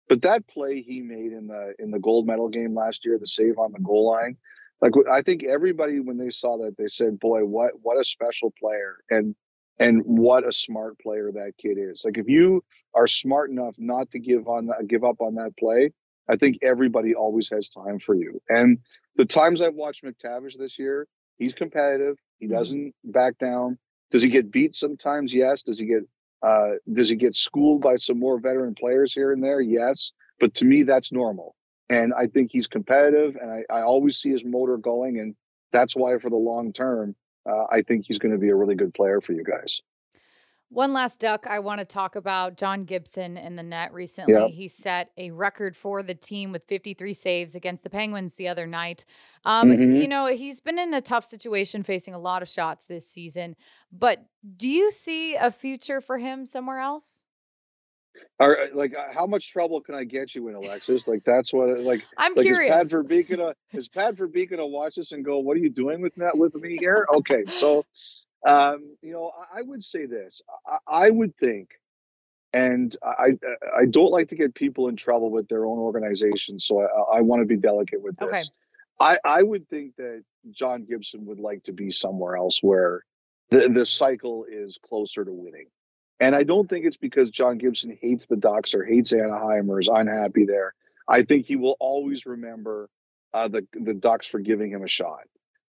But 0.08 0.22
that 0.22 0.46
play 0.46 0.82
he 0.82 1.00
made 1.00 1.32
in 1.32 1.48
the 1.48 1.74
in 1.78 1.90
the 1.90 1.98
gold 1.98 2.26
medal 2.26 2.48
game 2.48 2.74
last 2.74 3.04
year, 3.04 3.18
the 3.18 3.26
save 3.26 3.58
on 3.58 3.72
the 3.72 3.80
goal 3.80 4.12
line, 4.12 4.36
like 4.80 4.92
I 5.10 5.22
think 5.22 5.44
everybody 5.44 6.00
when 6.00 6.18
they 6.18 6.30
saw 6.30 6.58
that 6.58 6.76
they 6.76 6.88
said, 6.88 7.18
"Boy, 7.18 7.44
what 7.44 7.72
what 7.82 7.98
a 7.98 8.04
special 8.04 8.52
player!" 8.58 8.96
and 9.10 9.34
and 9.78 10.02
what 10.04 10.46
a 10.46 10.52
smart 10.52 10.98
player 10.98 11.30
that 11.32 11.52
kid 11.58 11.78
is. 11.78 12.02
Like 12.04 12.18
if 12.18 12.28
you 12.28 12.62
are 12.94 13.06
smart 13.06 13.50
enough 13.50 13.74
not 13.78 14.10
to 14.10 14.18
give 14.18 14.48
on 14.48 14.70
give 14.86 15.04
up 15.04 15.20
on 15.20 15.34
that 15.36 15.56
play, 15.58 15.92
I 16.28 16.36
think 16.36 16.58
everybody 16.62 17.14
always 17.14 17.48
has 17.50 17.68
time 17.68 17.98
for 17.98 18.14
you. 18.14 18.40
And 18.48 18.78
the 19.16 19.26
times 19.26 19.62
I've 19.62 19.74
watched 19.74 20.04
McTavish 20.04 20.58
this 20.58 20.78
year, 20.78 21.06
he's 21.38 21.54
competitive. 21.54 22.16
He 22.38 22.46
mm-hmm. 22.46 22.54
doesn't 22.54 22.94
back 23.04 23.38
down. 23.38 23.78
Does 24.10 24.22
he 24.22 24.28
get 24.28 24.50
beat 24.50 24.74
sometimes? 24.74 25.34
Yes. 25.34 25.62
Does 25.62 25.78
he 25.78 25.86
get 25.86 26.02
uh, 26.42 26.72
does 26.92 27.08
he 27.08 27.16
get 27.16 27.34
schooled 27.34 27.80
by 27.80 27.96
some 27.96 28.18
more 28.18 28.38
veteran 28.38 28.74
players 28.74 29.14
here 29.14 29.32
and 29.32 29.42
there? 29.42 29.60
Yes. 29.60 30.12
But 30.38 30.54
to 30.54 30.64
me, 30.64 30.82
that's 30.82 31.12
normal. 31.12 31.55
And 31.88 32.12
I 32.14 32.26
think 32.26 32.50
he's 32.50 32.66
competitive, 32.66 33.36
and 33.36 33.50
I, 33.50 33.64
I 33.70 33.82
always 33.82 34.16
see 34.16 34.30
his 34.30 34.44
motor 34.44 34.76
going, 34.76 35.20
and 35.20 35.36
that's 35.72 35.94
why 35.94 36.18
for 36.18 36.30
the 36.30 36.36
long 36.36 36.72
term, 36.72 37.14
uh, 37.48 37.64
I 37.70 37.82
think 37.82 38.06
he's 38.06 38.18
going 38.18 38.32
to 38.32 38.38
be 38.38 38.48
a 38.48 38.56
really 38.56 38.74
good 38.74 38.92
player 38.92 39.20
for 39.20 39.32
you 39.32 39.44
guys. 39.44 39.80
One 40.68 40.92
last 40.92 41.20
duck 41.20 41.46
I 41.46 41.60
want 41.60 41.78
to 41.78 41.84
talk 41.84 42.16
about 42.16 42.56
John 42.56 42.84
Gibson 42.84 43.36
in 43.36 43.54
the 43.54 43.62
net 43.62 43.92
recently. 43.92 44.34
Yeah. 44.34 44.48
He 44.48 44.66
set 44.66 45.12
a 45.16 45.30
record 45.30 45.76
for 45.76 46.02
the 46.02 46.14
team 46.14 46.50
with 46.50 46.64
53 46.66 47.14
saves 47.14 47.54
against 47.54 47.84
the 47.84 47.90
Penguins 47.90 48.34
the 48.34 48.48
other 48.48 48.66
night. 48.66 49.04
Um, 49.44 49.70
mm-hmm. 49.70 49.94
You 49.94 50.08
know, 50.08 50.26
he's 50.26 50.58
been 50.60 50.80
in 50.80 50.92
a 50.92 51.00
tough 51.00 51.24
situation 51.24 51.84
facing 51.84 52.14
a 52.14 52.18
lot 52.18 52.42
of 52.42 52.48
shots 52.48 52.86
this 52.86 53.08
season, 53.08 53.54
but 53.92 54.26
do 54.56 54.68
you 54.68 54.90
see 54.90 55.36
a 55.36 55.52
future 55.52 56.00
for 56.00 56.18
him 56.18 56.44
somewhere 56.44 56.80
else? 56.80 57.22
Are 58.38 58.58
uh, 58.58 58.66
like 58.72 58.94
uh, 58.94 59.12
how 59.12 59.26
much 59.26 59.50
trouble 59.50 59.80
can 59.80 59.94
I 59.94 60.04
get 60.04 60.34
you 60.34 60.48
in, 60.48 60.54
Alexis? 60.54 61.08
Like 61.08 61.24
that's 61.24 61.52
what 61.52 61.78
like 61.80 62.04
I'm 62.18 62.34
like, 62.34 62.44
curious. 62.44 62.74
Is 62.74 62.76
Pat 62.76 62.86
Verbeek 62.86 63.30
gonna 63.30 63.54
is 63.72 63.88
Pat 63.88 64.14
Verbeek 64.16 64.50
gonna 64.50 64.66
watch 64.66 64.96
this 64.96 65.12
and 65.12 65.24
go, 65.24 65.38
"What 65.38 65.56
are 65.56 65.60
you 65.60 65.70
doing 65.70 66.02
with 66.02 66.14
that 66.16 66.36
with 66.36 66.54
me 66.54 66.76
here?" 66.76 67.06
Okay, 67.10 67.44
so 67.46 67.86
um, 68.46 68.96
you 69.02 69.12
know, 69.12 69.32
I, 69.54 69.60
I 69.60 69.62
would 69.62 69.82
say 69.82 70.06
this. 70.06 70.42
I, 70.66 71.06
I, 71.06 71.10
would 71.10 71.36
think, 71.38 71.70
and 72.52 72.94
I 73.02 73.38
I 73.76 73.86
don't 73.86 74.12
like 74.12 74.28
to 74.28 74.36
get 74.36 74.54
people 74.54 74.88
in 74.88 74.96
trouble 74.96 75.30
with 75.30 75.48
their 75.48 75.64
own 75.64 75.78
organization, 75.78 76.58
so 76.58 76.82
I, 76.82 77.18
I 77.18 77.20
want 77.22 77.42
to 77.42 77.46
be 77.46 77.56
delicate 77.56 78.02
with 78.02 78.16
this. 78.18 78.28
Okay. 78.28 78.42
I 79.00 79.18
I 79.24 79.42
would 79.42 79.68
think 79.68 79.96
that 79.96 80.22
John 80.50 80.84
Gibson 80.84 81.26
would 81.26 81.40
like 81.40 81.64
to 81.64 81.72
be 81.72 81.90
somewhere 81.90 82.36
else 82.36 82.62
where 82.62 83.02
the 83.50 83.68
the 83.68 83.86
cycle 83.86 84.44
is 84.48 84.78
closer 84.82 85.24
to 85.24 85.32
winning. 85.32 85.66
And 86.20 86.34
I 86.34 86.44
don't 86.44 86.68
think 86.68 86.86
it's 86.86 86.96
because 86.96 87.30
John 87.30 87.58
Gibson 87.58 87.96
hates 88.00 88.26
the 88.26 88.36
Ducks 88.36 88.74
or 88.74 88.84
hates 88.84 89.12
Anaheim 89.12 89.70
or 89.70 89.80
is 89.80 89.88
unhappy 89.88 90.44
there. 90.46 90.74
I 91.08 91.22
think 91.22 91.46
he 91.46 91.56
will 91.56 91.76
always 91.78 92.26
remember 92.26 92.88
uh, 93.34 93.48
the 93.48 93.66
the 93.72 93.94
Ducks 93.94 94.26
for 94.26 94.40
giving 94.40 94.70
him 94.70 94.82
a 94.82 94.88
shot. 94.88 95.24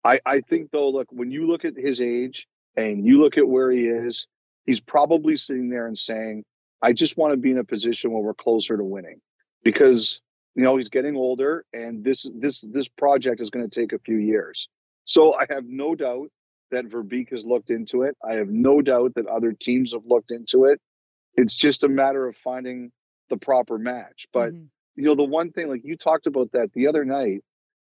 I, 0.05 0.21
I 0.25 0.41
think 0.41 0.71
though, 0.71 0.91
look, 0.91 1.09
when 1.11 1.31
you 1.31 1.47
look 1.47 1.65
at 1.65 1.77
his 1.77 2.01
age 2.01 2.47
and 2.77 3.05
you 3.05 3.21
look 3.21 3.37
at 3.37 3.47
where 3.47 3.71
he 3.71 3.87
is, 3.87 4.27
he's 4.65 4.81
probably 4.81 5.37
sitting 5.37 5.69
there 5.69 5.87
and 5.87 5.99
saying, 5.99 6.45
I 6.83 6.93
just 6.95 7.19
want 7.19 7.33
to 7.33 7.37
be 7.37 7.51
in 7.51 7.59
a 7.59 7.65
position 7.65 8.13
where 8.13 8.23
we're 8.23 8.35
closer 8.35 8.77
to 8.77 8.85
winning. 8.85 9.21
Because, 9.63 10.23
you 10.55 10.65
know, 10.65 10.79
he's 10.79 10.89
getting 10.89 11.17
older 11.17 11.67
and 11.75 12.03
this 12.03 12.31
this 12.35 12.63
this 12.63 12.89
project 12.89 13.43
is 13.43 13.51
going 13.51 13.69
to 13.69 13.81
take 13.81 13.93
a 13.93 13.99
few 13.99 14.17
years. 14.17 14.69
So 15.05 15.35
I 15.35 15.47
have 15.51 15.65
no 15.67 15.95
doubt 15.95 16.31
that 16.71 16.89
Verbeek 16.89 17.31
has 17.31 17.45
looked 17.45 17.71
into 17.71 18.03
it. 18.03 18.17
I 18.25 18.35
have 18.35 18.49
no 18.49 18.81
doubt 18.83 19.15
that 19.15 19.27
other 19.27 19.53
teams 19.53 19.93
have 19.93 20.07
looked 20.07 20.31
into 20.31 20.65
it. 20.65 20.81
It's 21.35 21.55
just 21.55 21.85
a 21.85 21.89
matter 21.89 22.27
of 22.27 22.37
finding 22.37 22.93
the 23.29 23.37
proper 23.37 23.79
match. 23.79 24.27
But 24.33 24.53
mm-hmm. 24.53 24.65
you 24.97 25.05
know, 25.05 25.15
the 25.15 25.25
one 25.25 25.51
thing 25.53 25.69
like 25.69 25.83
you 25.85 25.97
talked 25.97 26.27
about 26.27 26.53
that 26.53 26.73
the 26.73 26.89
other 26.89 27.05
night, 27.05 27.43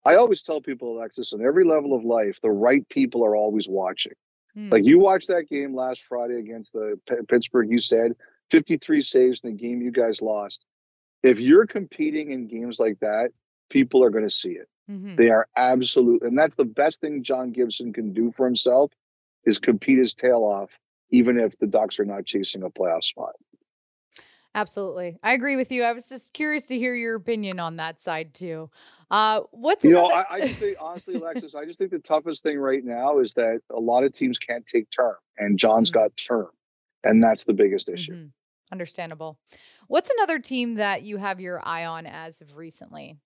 I 0.04 0.16
always 0.16 0.42
tell 0.42 0.60
people, 0.60 0.96
Alexis, 0.98 1.32
on 1.32 1.44
every 1.44 1.64
level 1.64 1.94
of 1.94 2.04
life, 2.04 2.38
the 2.42 2.50
right 2.50 2.88
people 2.88 3.24
are 3.24 3.36
always 3.36 3.68
watching. 3.68 4.12
Mm. 4.56 4.72
Like 4.72 4.84
you 4.84 4.98
watched 4.98 5.28
that 5.28 5.48
game 5.48 5.74
last 5.74 6.02
Friday 6.08 6.38
against 6.38 6.72
the 6.72 6.98
P- 7.08 7.16
Pittsburgh, 7.28 7.70
you 7.70 7.78
said 7.78 8.12
53 8.50 9.02
saves 9.02 9.40
in 9.42 9.50
the 9.50 9.56
game 9.56 9.82
you 9.82 9.92
guys 9.92 10.22
lost. 10.22 10.64
If 11.22 11.40
you're 11.40 11.66
competing 11.66 12.32
in 12.32 12.46
games 12.46 12.78
like 12.78 12.98
that, 13.00 13.30
people 13.70 14.04
are 14.04 14.10
going 14.10 14.24
to 14.24 14.30
see 14.30 14.50
it. 14.50 14.68
Mm-hmm. 14.90 15.16
They 15.16 15.31
are 15.31 15.46
absolute, 15.57 16.22
and 16.22 16.38
that's 16.38 16.55
the 16.55 16.64
best 16.64 17.01
thing 17.01 17.22
John 17.22 17.53
Gibson 17.53 17.92
can 17.92 18.12
do 18.12 18.33
for 18.33 18.46
himself 18.46 18.90
is 19.44 19.59
compete 19.59 19.98
his 19.98 20.14
tail 20.14 20.38
off, 20.38 20.70
even 21.11 21.38
if 21.38 21.59
the 21.59 21.66
Ducks 21.66 22.01
are 22.01 22.05
not 22.05 22.24
chasing 22.24 22.62
a 22.62 22.70
playoff 22.70 23.05
spot. 23.05 23.35
Absolutely, 24.55 25.18
I 25.22 25.35
agree 25.35 25.57
with 25.57 25.70
you. 25.70 25.83
I 25.83 25.92
was 25.92 26.09
just 26.09 26.33
curious 26.33 26.66
to 26.68 26.79
hear 26.79 26.94
your 26.94 27.16
opinion 27.16 27.61
on 27.61 27.77
that 27.77 28.01
side 28.01 28.33
too. 28.33 28.70
Uh, 29.11 29.40
what's 29.51 29.85
you 29.85 29.90
another- 29.90 30.09
know? 30.09 30.14
I, 30.14 30.37
I 30.37 30.48
think 30.48 30.77
honestly, 30.81 31.14
Alexis, 31.14 31.55
I 31.55 31.64
just 31.64 31.79
think 31.79 31.90
the 31.90 31.98
toughest 31.98 32.42
thing 32.42 32.59
right 32.59 32.85
now 32.85 33.20
is 33.20 33.35
that 33.35 33.61
a 33.70 33.81
lot 33.81 34.05
of 34.05 34.12
teams 34.12 34.38
can't 34.38 34.66
take 34.66 34.90
term, 34.90 35.16
and 35.37 35.59
John's 35.59 35.90
mm-hmm. 35.90 36.05
got 36.05 36.16
term, 36.16 36.48
and 37.05 37.22
that's 37.22 37.44
the 37.44 37.55
biggest 37.55 37.88
issue. 37.90 38.12
Mm-hmm. 38.12 38.27
Understandable. 38.72 39.38
What's 39.87 40.11
another 40.11 40.38
team 40.38 40.74
that 40.74 41.03
you 41.03 41.16
have 41.16 41.40
your 41.40 41.66
eye 41.66 41.87
on 41.87 42.07
as 42.07 42.40
of 42.42 42.57
recently? 42.57 43.16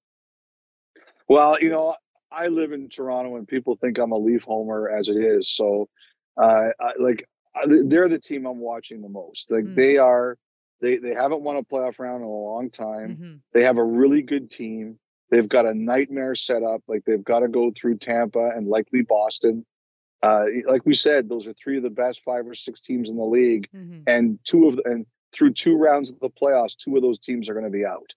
Well, 1.33 1.57
you 1.63 1.71
know, 1.71 1.97
I 2.31 2.49
live 2.49 2.73
in 2.73 2.91
Toronto, 2.91 3.37
and 3.37 3.49
people 3.49 3.77
think 3.77 3.99
I'm 3.99 4.13
a 4.13 4.19
Leaf 4.19 4.43
homer 4.43 4.91
as 4.91 5.09
it 5.09 5.17
is. 5.17 5.49
So, 5.49 5.89
uh, 6.37 6.69
I, 6.79 6.93
like, 6.99 7.27
they're 7.65 8.09
the 8.09 8.19
team 8.19 8.45
I'm 8.45 8.59
watching 8.59 9.01
the 9.01 9.09
most. 9.09 9.51
Like, 9.51 9.65
mm. 9.65 9.75
they 9.75 9.97
are. 9.97 10.37
They 10.83 10.99
they 10.99 11.15
haven't 11.15 11.43
won 11.43 11.57
a 11.57 11.63
playoff 11.63 11.99
round 11.99 12.23
in 12.23 12.29
a 12.29 12.31
long 12.31 12.69
time. 12.69 13.11
Mm-hmm. 13.11 13.35
They 13.55 13.63
have 13.63 13.79
a 13.79 13.85
really 13.85 14.21
good 14.21 14.51
team. 14.51 14.99
They've 15.31 15.49
got 15.49 15.65
a 15.65 15.73
nightmare 15.73 16.35
setup. 16.35 16.83
Like 16.89 17.05
they've 17.07 17.25
got 17.25 17.41
to 17.41 17.49
go 17.49 17.71
through 17.71 17.99
Tampa 17.99 18.51
and 18.55 18.67
likely 18.67 19.03
Boston. 19.03 19.65
Uh, 20.23 20.47
like 20.67 20.85
we 20.85 20.93
said, 20.93 21.29
those 21.29 21.47
are 21.47 21.55
three 21.55 21.77
of 21.77 21.83
the 21.83 21.91
best 21.91 22.23
five 22.25 22.47
or 22.47 22.55
six 22.55 22.81
teams 22.81 23.09
in 23.11 23.17
the 23.17 23.25
league, 23.25 23.69
mm-hmm. 23.75 24.01
and 24.07 24.39
two 24.45 24.69
of 24.69 24.77
the, 24.77 24.83
and 24.87 25.07
through 25.33 25.53
two 25.53 25.77
rounds 25.77 26.11
of 26.11 26.19
the 26.21 26.29
playoffs, 26.29 26.77
two 26.77 26.97
of 26.97 27.03
those 27.03 27.21
teams 27.21 27.49
are 27.49 27.55
going 27.55 27.65
to 27.65 27.71
be 27.71 27.87
out. 27.87 28.13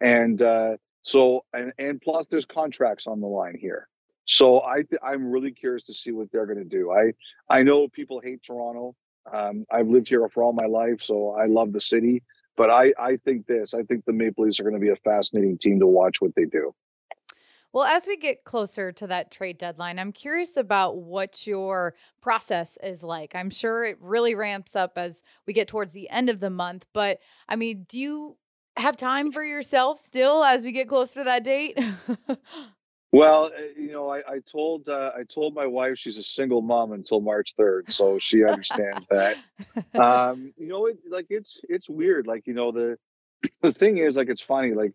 And 0.00 0.42
uh, 0.42 0.76
so, 1.02 1.44
and, 1.52 1.72
and 1.78 2.00
plus, 2.00 2.26
there's 2.26 2.46
contracts 2.46 3.06
on 3.06 3.20
the 3.20 3.26
line 3.26 3.56
here. 3.58 3.88
So 4.26 4.60
I 4.60 4.84
I'm 5.02 5.30
really 5.30 5.50
curious 5.50 5.82
to 5.84 5.94
see 5.94 6.12
what 6.12 6.30
they're 6.30 6.46
going 6.46 6.58
to 6.58 6.64
do. 6.64 6.92
I 6.92 7.12
I 7.48 7.62
know 7.62 7.88
people 7.88 8.20
hate 8.22 8.42
Toronto. 8.44 8.94
Um, 9.32 9.64
I've 9.72 9.88
lived 9.88 10.08
here 10.08 10.28
for 10.28 10.42
all 10.42 10.52
my 10.52 10.66
life, 10.66 11.02
so 11.02 11.30
I 11.30 11.46
love 11.46 11.72
the 11.72 11.80
city. 11.80 12.22
But 12.56 12.70
I 12.70 12.92
I 12.98 13.16
think 13.16 13.46
this. 13.46 13.74
I 13.74 13.82
think 13.82 14.04
the 14.04 14.12
Maple 14.12 14.44
Leafs 14.44 14.60
are 14.60 14.62
going 14.62 14.74
to 14.74 14.80
be 14.80 14.90
a 14.90 14.96
fascinating 14.96 15.58
team 15.58 15.80
to 15.80 15.86
watch 15.86 16.20
what 16.20 16.34
they 16.36 16.44
do. 16.44 16.72
Well, 17.72 17.84
as 17.84 18.06
we 18.06 18.16
get 18.16 18.44
closer 18.44 18.90
to 18.92 19.06
that 19.06 19.30
trade 19.30 19.56
deadline, 19.56 19.98
I'm 19.98 20.12
curious 20.12 20.56
about 20.56 20.98
what 20.98 21.46
your 21.46 21.94
process 22.20 22.76
is 22.82 23.02
like. 23.04 23.34
I'm 23.34 23.50
sure 23.50 23.84
it 23.84 23.96
really 24.00 24.34
ramps 24.34 24.74
up 24.74 24.92
as 24.96 25.22
we 25.46 25.52
get 25.52 25.68
towards 25.68 25.92
the 25.92 26.10
end 26.10 26.28
of 26.30 26.40
the 26.40 26.50
month, 26.50 26.84
but 26.92 27.20
I 27.48 27.54
mean, 27.56 27.86
do 27.88 27.98
you 27.98 28.36
have 28.76 28.96
time 28.96 29.32
for 29.32 29.44
yourself 29.44 29.98
still 29.98 30.44
as 30.44 30.64
we 30.64 30.72
get 30.72 30.88
close 30.88 31.14
to 31.14 31.24
that 31.24 31.44
date? 31.44 31.78
well, 33.12 33.50
eh, 33.56 33.68
you 33.76 33.92
know, 33.92 34.08
I, 34.08 34.18
I 34.18 34.38
told 34.40 34.88
uh, 34.88 35.12
I 35.16 35.24
told 35.24 35.54
my 35.54 35.66
wife 35.66 35.98
she's 35.98 36.16
a 36.16 36.22
single 36.22 36.62
mom 36.62 36.92
until 36.92 37.20
March 37.20 37.54
third, 37.56 37.90
so 37.90 38.18
she 38.18 38.44
understands 38.44 39.06
that. 39.06 39.36
Um, 39.94 40.52
you 40.56 40.66
know, 40.66 40.86
it, 40.86 40.98
like 41.08 41.26
it's 41.30 41.60
it's 41.68 41.88
weird. 41.88 42.26
Like 42.26 42.46
you 42.46 42.54
know, 42.54 42.72
the 42.72 42.96
the 43.62 43.72
thing 43.72 43.98
is, 43.98 44.16
like 44.16 44.28
it's 44.28 44.42
funny. 44.42 44.72
Like 44.72 44.92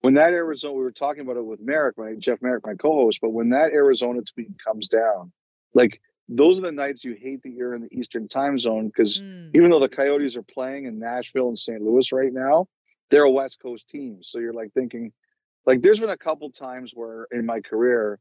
when 0.00 0.14
that 0.14 0.32
Arizona, 0.32 0.74
we 0.74 0.82
were 0.82 0.90
talking 0.90 1.22
about 1.22 1.36
it 1.36 1.44
with 1.44 1.60
Marek, 1.60 1.96
my 1.98 2.14
Jeff 2.14 2.40
Marek, 2.42 2.66
my 2.66 2.74
co-host. 2.74 3.20
But 3.20 3.30
when 3.30 3.50
that 3.50 3.72
Arizona 3.72 4.22
tweet 4.22 4.48
comes 4.64 4.88
down, 4.88 5.32
like 5.74 6.00
those 6.28 6.58
are 6.58 6.62
the 6.62 6.72
nights 6.72 7.04
you 7.04 7.14
hate 7.14 7.42
that 7.42 7.50
you're 7.50 7.74
in 7.74 7.82
the 7.82 7.92
Eastern 7.92 8.28
time 8.28 8.58
zone 8.58 8.86
because 8.86 9.20
mm. 9.20 9.50
even 9.54 9.68
though 9.70 9.80
the 9.80 9.88
Coyotes 9.88 10.36
are 10.36 10.42
playing 10.42 10.84
in 10.86 10.98
Nashville 10.98 11.48
and 11.48 11.58
St. 11.58 11.82
Louis 11.82 12.12
right 12.12 12.32
now, 12.32 12.68
they're 13.10 13.24
a 13.24 13.30
West 13.30 13.60
Coast 13.60 13.88
team. 13.88 14.22
So 14.22 14.38
you're 14.38 14.52
like 14.52 14.72
thinking, 14.72 15.12
like, 15.66 15.82
there's 15.82 16.00
been 16.00 16.10
a 16.10 16.16
couple 16.16 16.50
times 16.50 16.92
where 16.94 17.26
in 17.30 17.44
my 17.46 17.60
career 17.60 18.18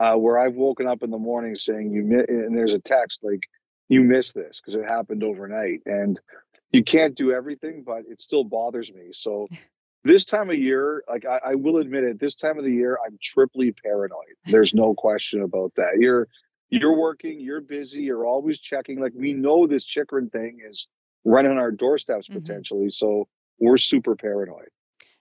uh, 0.00 0.16
where 0.16 0.38
I've 0.38 0.54
woken 0.54 0.86
up 0.86 1.02
in 1.02 1.10
the 1.10 1.18
morning 1.18 1.54
saying 1.54 1.92
you 1.92 2.02
mi-, 2.02 2.24
and 2.28 2.56
there's 2.56 2.72
a 2.72 2.78
text 2.78 3.20
like 3.22 3.48
you 3.88 4.00
missed 4.00 4.34
this 4.34 4.60
because 4.60 4.74
it 4.74 4.84
happened 4.88 5.22
overnight 5.22 5.80
and 5.86 6.20
you 6.72 6.82
can't 6.82 7.14
do 7.14 7.32
everything, 7.32 7.84
but 7.86 8.02
it 8.08 8.20
still 8.20 8.44
bothers 8.44 8.92
me. 8.92 9.12
So 9.12 9.46
this 10.04 10.24
time 10.24 10.50
of 10.50 10.58
year, 10.58 11.04
like 11.08 11.24
I, 11.24 11.40
I, 11.46 11.54
will 11.54 11.78
admit 11.78 12.04
it, 12.04 12.18
this 12.18 12.34
time 12.34 12.58
of 12.58 12.64
the 12.64 12.72
year, 12.72 12.98
I'm 13.06 13.18
triply 13.22 13.72
paranoid. 13.72 14.34
There's 14.46 14.74
no 14.74 14.94
question 14.94 15.42
about 15.42 15.72
that. 15.76 15.96
You're 15.98 16.28
you're 16.70 16.96
working, 16.96 17.38
you're 17.38 17.60
busy, 17.60 18.02
you're 18.02 18.26
always 18.26 18.58
checking. 18.58 19.00
Like 19.00 19.12
we 19.14 19.32
know 19.32 19.66
this 19.66 19.84
Chychrun 19.84 20.30
thing 20.30 20.58
is 20.66 20.88
running 21.24 21.52
on 21.52 21.58
our 21.58 21.70
doorsteps 21.70 22.28
mm-hmm. 22.28 22.40
potentially, 22.40 22.90
so 22.90 23.28
we're 23.58 23.76
super 23.76 24.16
paranoid. 24.16 24.68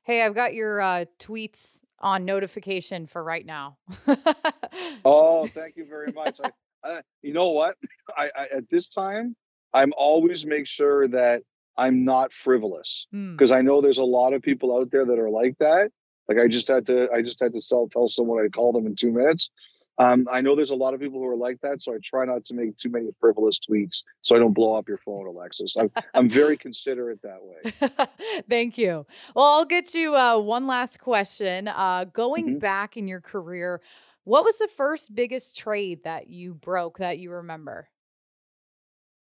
Hey, 0.04 0.22
I've 0.22 0.36
got 0.36 0.54
your 0.54 0.82
uh, 0.82 1.06
tweets 1.20 1.80
on 2.00 2.26
notification 2.26 3.08
for 3.08 3.24
right 3.24 3.46
now. 3.46 3.78
oh, 5.06 5.48
thank 5.48 5.78
you 5.78 5.86
very 5.86 6.12
much. 6.12 6.40
I, 6.44 6.52
uh, 6.84 7.02
you 7.22 7.34
know 7.34 7.50
what? 7.52 7.78
I, 8.18 8.30
I 8.36 8.48
at 8.48 8.70
this 8.70 8.90
time, 8.90 9.36
I'm 9.74 9.94
always 9.98 10.46
make 10.46 10.68
sure 10.68 11.08
that 11.08 11.44
I'm 11.78 12.04
not 12.04 12.34
frivolous 12.34 13.08
because 13.12 13.52
mm. 13.52 13.56
I 13.56 13.62
know 13.62 13.82
there's 13.82 13.98
a 13.98 14.04
lot 14.04 14.34
of 14.34 14.42
people 14.42 14.78
out 14.78 14.92
there 14.92 15.06
that 15.06 15.18
are 15.18 15.30
like 15.30 15.58
that. 15.60 15.92
Like 16.28 16.40
I 16.40 16.48
just 16.48 16.68
had 16.68 16.86
to, 16.86 17.12
I 17.12 17.22
just 17.22 17.40
had 17.40 17.54
to 17.54 17.62
sell, 17.62 17.88
tell 17.88 18.08
someone 18.08 18.44
I'd 18.44 18.54
call 18.54 18.72
them 18.72 18.86
in 18.86 18.96
two 18.96 19.12
minutes. 19.12 19.52
Um, 19.98 20.26
I 20.32 20.42
know 20.42 20.56
there's 20.56 20.72
a 20.72 20.76
lot 20.76 20.94
of 20.94 21.00
people 21.00 21.20
who 21.20 21.28
are 21.28 21.36
like 21.36 21.60
that, 21.62 21.82
so 21.82 21.94
I 21.94 21.98
try 22.04 22.26
not 22.26 22.44
to 22.46 22.54
make 22.54 22.78
too 22.78 22.90
many 22.90 23.10
frivolous 23.20 23.60
tweets 23.60 24.04
so 24.22 24.36
I 24.36 24.40
don't 24.40 24.54
blow 24.54 24.76
up 24.76 24.88
your 24.88 24.98
phone, 24.98 25.28
Alexis. 25.28 25.76
I'm, 25.78 25.92
I'm 26.14 26.30
very 26.30 26.58
considerate 26.66 27.20
that 27.22 27.40
way. 27.42 28.42
Thank 28.50 28.78
you. 28.78 29.06
Well, 29.36 29.46
I'll 29.46 29.66
get 29.66 29.94
you 29.94 30.16
uh, 30.16 30.40
one 30.40 30.66
last 30.66 31.00
question. 31.00 31.68
Uh, 31.68 32.06
going 32.06 32.48
mm-hmm. 32.48 32.60
back 32.60 32.98
in 32.98 33.08
your 33.08 33.22
career, 33.22 33.82
what 34.24 34.46
was 34.46 34.58
the 34.58 34.70
first 34.70 35.14
biggest 35.14 35.58
trade 35.58 36.04
that 36.06 36.30
you 36.30 36.54
broke 36.54 37.00
that 37.00 37.20
you 37.20 37.32
remember? 37.32 37.90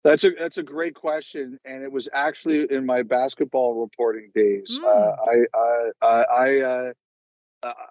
That's 0.05 0.25
a 0.25 0.31
that's 0.31 0.59
a 0.59 0.63
great 0.63 0.95
question, 0.95 1.59
and 1.65 1.83
it 1.83 1.91
was 1.91 2.09
actually 2.13 2.67
in 2.71 2.87
my 2.87 3.03
basketball 3.03 3.81
reporting 3.81 4.31
days. 4.35 4.79
Mm. 4.81 4.85
Uh, 4.85 5.17
I 5.63 6.03
I 6.03 6.23
I 6.23 6.61
uh, 6.63 6.93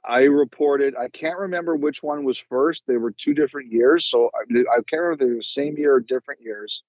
I 0.06 0.24
reported. 0.24 0.96
I 0.98 1.10
can't 1.10 1.38
remember 1.38 1.76
which 1.76 2.02
one 2.02 2.24
was 2.24 2.38
first. 2.38 2.84
They 2.88 2.98
were 2.98 3.12
two 3.12 3.34
different 3.34 3.72
years, 3.72 4.06
so 4.06 4.30
I, 4.34 4.40
I 4.42 4.76
can't 4.90 5.02
remember 5.02 5.12
if 5.14 5.20
they 5.20 5.26
were 5.26 5.36
the 5.36 5.44
same 5.44 5.78
year 5.78 5.96
or 5.96 6.00
different 6.00 6.42
years. 6.42 6.84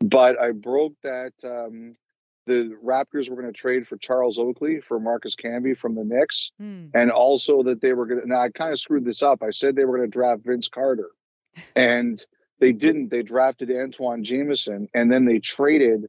But 0.00 0.40
I 0.40 0.50
broke 0.50 0.94
that 1.04 1.32
um, 1.44 1.92
the 2.46 2.76
Raptors 2.84 3.30
were 3.30 3.36
going 3.36 3.52
to 3.52 3.58
trade 3.58 3.86
for 3.86 3.96
Charles 3.96 4.38
Oakley 4.38 4.80
for 4.80 4.98
Marcus 4.98 5.36
Camby 5.36 5.76
from 5.76 5.94
the 5.94 6.04
Knicks, 6.04 6.50
mm. 6.60 6.90
and 6.92 7.10
also 7.10 7.62
that 7.62 7.80
they 7.80 7.92
were 7.92 8.06
going 8.06 8.22
to. 8.22 8.28
Now 8.28 8.40
I 8.40 8.50
kind 8.50 8.72
of 8.72 8.80
screwed 8.80 9.04
this 9.04 9.22
up. 9.22 9.42
I 9.42 9.50
said 9.50 9.76
they 9.76 9.84
were 9.84 9.96
going 9.96 10.10
to 10.10 10.12
draft 10.12 10.42
Vince 10.44 10.68
Carter, 10.68 11.10
and 11.76 12.20
they 12.64 12.72
didn't. 12.72 13.10
They 13.10 13.22
drafted 13.22 13.70
Antawn 13.70 14.24
Jamison, 14.24 14.88
and 14.94 15.12
then 15.12 15.26
they 15.26 15.38
traded 15.38 16.06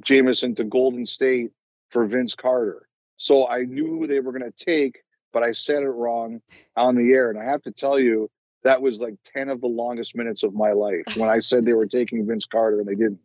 Jamison 0.00 0.54
to 0.54 0.64
Golden 0.64 1.04
State 1.04 1.50
for 1.90 2.06
Vince 2.06 2.34
Carter. 2.34 2.88
So 3.18 3.46
I 3.46 3.64
knew 3.64 4.06
they 4.06 4.20
were 4.20 4.32
going 4.32 4.50
to 4.50 4.64
take, 4.64 5.02
but 5.34 5.42
I 5.42 5.52
said 5.52 5.82
it 5.82 5.90
wrong 5.90 6.40
on 6.76 6.94
the 6.96 7.12
air. 7.12 7.28
And 7.28 7.38
I 7.38 7.44
have 7.44 7.60
to 7.64 7.72
tell 7.72 7.98
you, 7.98 8.30
that 8.64 8.80
was 8.80 9.02
like 9.02 9.16
10 9.36 9.50
of 9.50 9.60
the 9.60 9.66
longest 9.66 10.16
minutes 10.16 10.44
of 10.44 10.54
my 10.54 10.72
life 10.72 11.04
when 11.14 11.28
I 11.28 11.40
said 11.40 11.66
they 11.66 11.74
were 11.74 11.86
taking 11.86 12.26
Vince 12.26 12.46
Carter 12.46 12.80
and 12.80 12.88
they 12.88 12.94
didn't. 12.94 13.20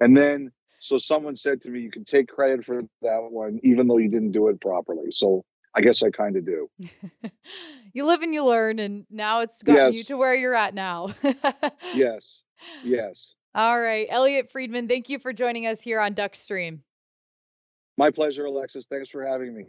And 0.00 0.16
then, 0.16 0.50
so 0.80 0.98
someone 0.98 1.36
said 1.36 1.60
to 1.62 1.70
me, 1.70 1.82
you 1.82 1.90
can 1.92 2.04
take 2.04 2.26
credit 2.26 2.64
for 2.64 2.82
that 3.02 3.28
one, 3.30 3.60
even 3.62 3.86
though 3.86 3.98
you 3.98 4.08
didn't 4.08 4.32
do 4.32 4.48
it 4.48 4.60
properly. 4.60 5.12
So 5.12 5.44
I 5.74 5.80
guess 5.80 6.02
I 6.02 6.10
kind 6.10 6.36
of 6.36 6.44
do. 6.44 6.68
you 7.92 8.04
live 8.04 8.22
and 8.22 8.32
you 8.32 8.44
learn, 8.44 8.78
and 8.78 9.06
now 9.10 9.40
it's 9.40 9.62
gotten 9.62 9.86
yes. 9.86 9.96
you 9.96 10.04
to 10.04 10.16
where 10.16 10.34
you're 10.34 10.54
at 10.54 10.74
now. 10.74 11.08
yes. 11.94 12.42
Yes. 12.82 13.34
All 13.54 13.80
right. 13.80 14.06
Elliotte 14.10 14.50
Friedman, 14.50 14.88
thank 14.88 15.08
you 15.08 15.18
for 15.18 15.32
joining 15.32 15.66
us 15.66 15.80
here 15.80 16.00
on 16.00 16.14
Duckstream. 16.14 16.80
My 17.96 18.10
pleasure, 18.10 18.44
Alexis. 18.44 18.86
Thanks 18.86 19.08
for 19.08 19.24
having 19.24 19.54
me. 19.54 19.66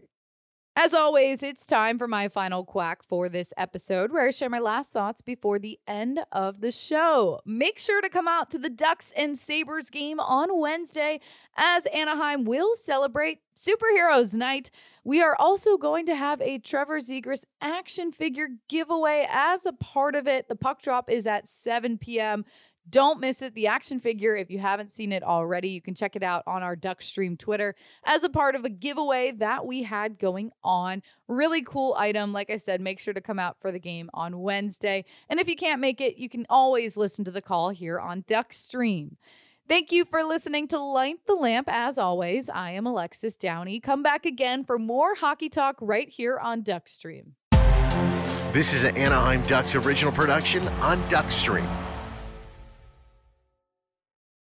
As 0.82 0.94
always, 0.94 1.44
it's 1.44 1.66
time 1.66 1.98
for 1.98 2.08
my 2.08 2.30
final 2.30 2.64
quack 2.64 3.04
for 3.04 3.28
this 3.28 3.54
episode 3.58 4.14
where 4.14 4.26
I 4.26 4.32
share 4.32 4.50
my 4.50 4.60
last 4.60 4.94
thoughts 4.94 5.22
before 5.22 5.60
the 5.60 5.78
end 5.86 6.22
of 6.32 6.62
the 6.62 6.72
show. 6.72 7.42
Make 7.46 7.78
sure 7.78 8.00
to 8.02 8.08
come 8.08 8.30
out 8.30 8.50
to 8.52 8.58
the 8.58 8.70
Ducks 8.70 9.12
and 9.18 9.38
Sabres 9.38 9.90
game 9.90 10.22
on 10.22 10.58
Wednesday 10.58 11.20
as 11.58 11.86
Anaheim 11.88 12.46
will 12.46 12.76
celebrate 12.76 13.42
Superheroes 13.58 14.34
Night. 14.36 14.72
We 15.04 15.22
are 15.22 15.36
also 15.38 15.76
going 15.76 16.06
to 16.06 16.16
have 16.16 16.40
a 16.40 16.60
Trevor 16.60 17.02
Zegras 17.02 17.44
action 17.60 18.14
figure 18.14 18.48
giveaway 18.70 19.28
as 19.30 19.66
a 19.66 19.74
part 19.74 20.16
of 20.16 20.30
it. 20.30 20.48
The 20.48 20.56
puck 20.56 20.82
drop 20.82 21.10
is 21.12 21.28
at 21.28 21.46
7 21.46 21.98
p.m. 21.98 22.46
Don't 22.90 23.20
miss 23.20 23.42
it. 23.42 23.54
The 23.54 23.68
action 23.68 24.00
figure, 24.00 24.36
if 24.36 24.50
you 24.50 24.60
haven't 24.60 24.90
seen 24.90 25.12
it 25.12 25.22
already, 25.22 25.70
you 25.70 25.82
can 25.82 25.94
check 25.94 26.16
it 26.16 26.24
out 26.24 26.44
on 26.48 26.64
our 26.64 26.76
Duckstream 26.76 27.38
Twitter 27.38 27.76
as 28.04 28.24
a 28.24 28.30
part 28.30 28.56
of 28.56 28.66
a 28.66 28.70
giveaway 28.70 29.32
that 29.32 29.66
we 29.66 29.84
had 29.84 30.18
going 30.18 30.52
on. 30.64 31.04
Really 31.28 31.62
cool 31.62 31.96
item. 31.98 32.34
Like 32.34 32.50
I 32.50 32.58
said, 32.58 32.82
make 32.82 33.00
sure 33.00 33.14
to 33.14 33.22
come 33.22 33.38
out 33.38 33.58
for 33.60 33.72
the 33.72 33.80
game 33.80 34.10
on 34.14 34.40
Wednesday. 34.40 35.06
And 35.30 35.40
if 35.40 35.48
you 35.48 35.56
can't 35.56 35.82
make 35.82 36.02
it, 36.02 36.18
you 36.18 36.30
can 36.30 36.46
always 36.50 36.98
listen 36.98 37.26
to 37.26 37.32
the 37.32 37.42
call 37.42 37.70
here 37.70 38.00
on 38.00 38.24
Duckstream. 38.24 39.18
Thank 39.68 39.92
you 39.92 40.04
for 40.04 40.24
listening 40.24 40.68
to 40.70 40.80
Light 40.80 41.20
the 41.28 41.36
Lamp. 41.36 41.68
As 41.70 42.00
always, 42.00 42.50
I 42.50 42.72
am 42.72 42.88
Alexis 42.88 43.36
Downie. 43.36 43.80
Come 43.80 44.02
back 44.02 44.26
again 44.26 44.64
for 44.64 44.80
more 44.80 45.14
hockey 45.14 45.50
talk 45.50 45.76
right 45.80 46.10
here 46.10 46.40
on 46.40 46.64
Duckstream. 46.64 47.34
This 48.52 48.74
is 48.74 48.84
an 48.84 48.98
Anaheim 48.98 49.44
Ducks 49.44 49.76
original 49.76 50.12
production 50.12 50.68
on 50.80 51.00
Duckstream. 51.04 51.68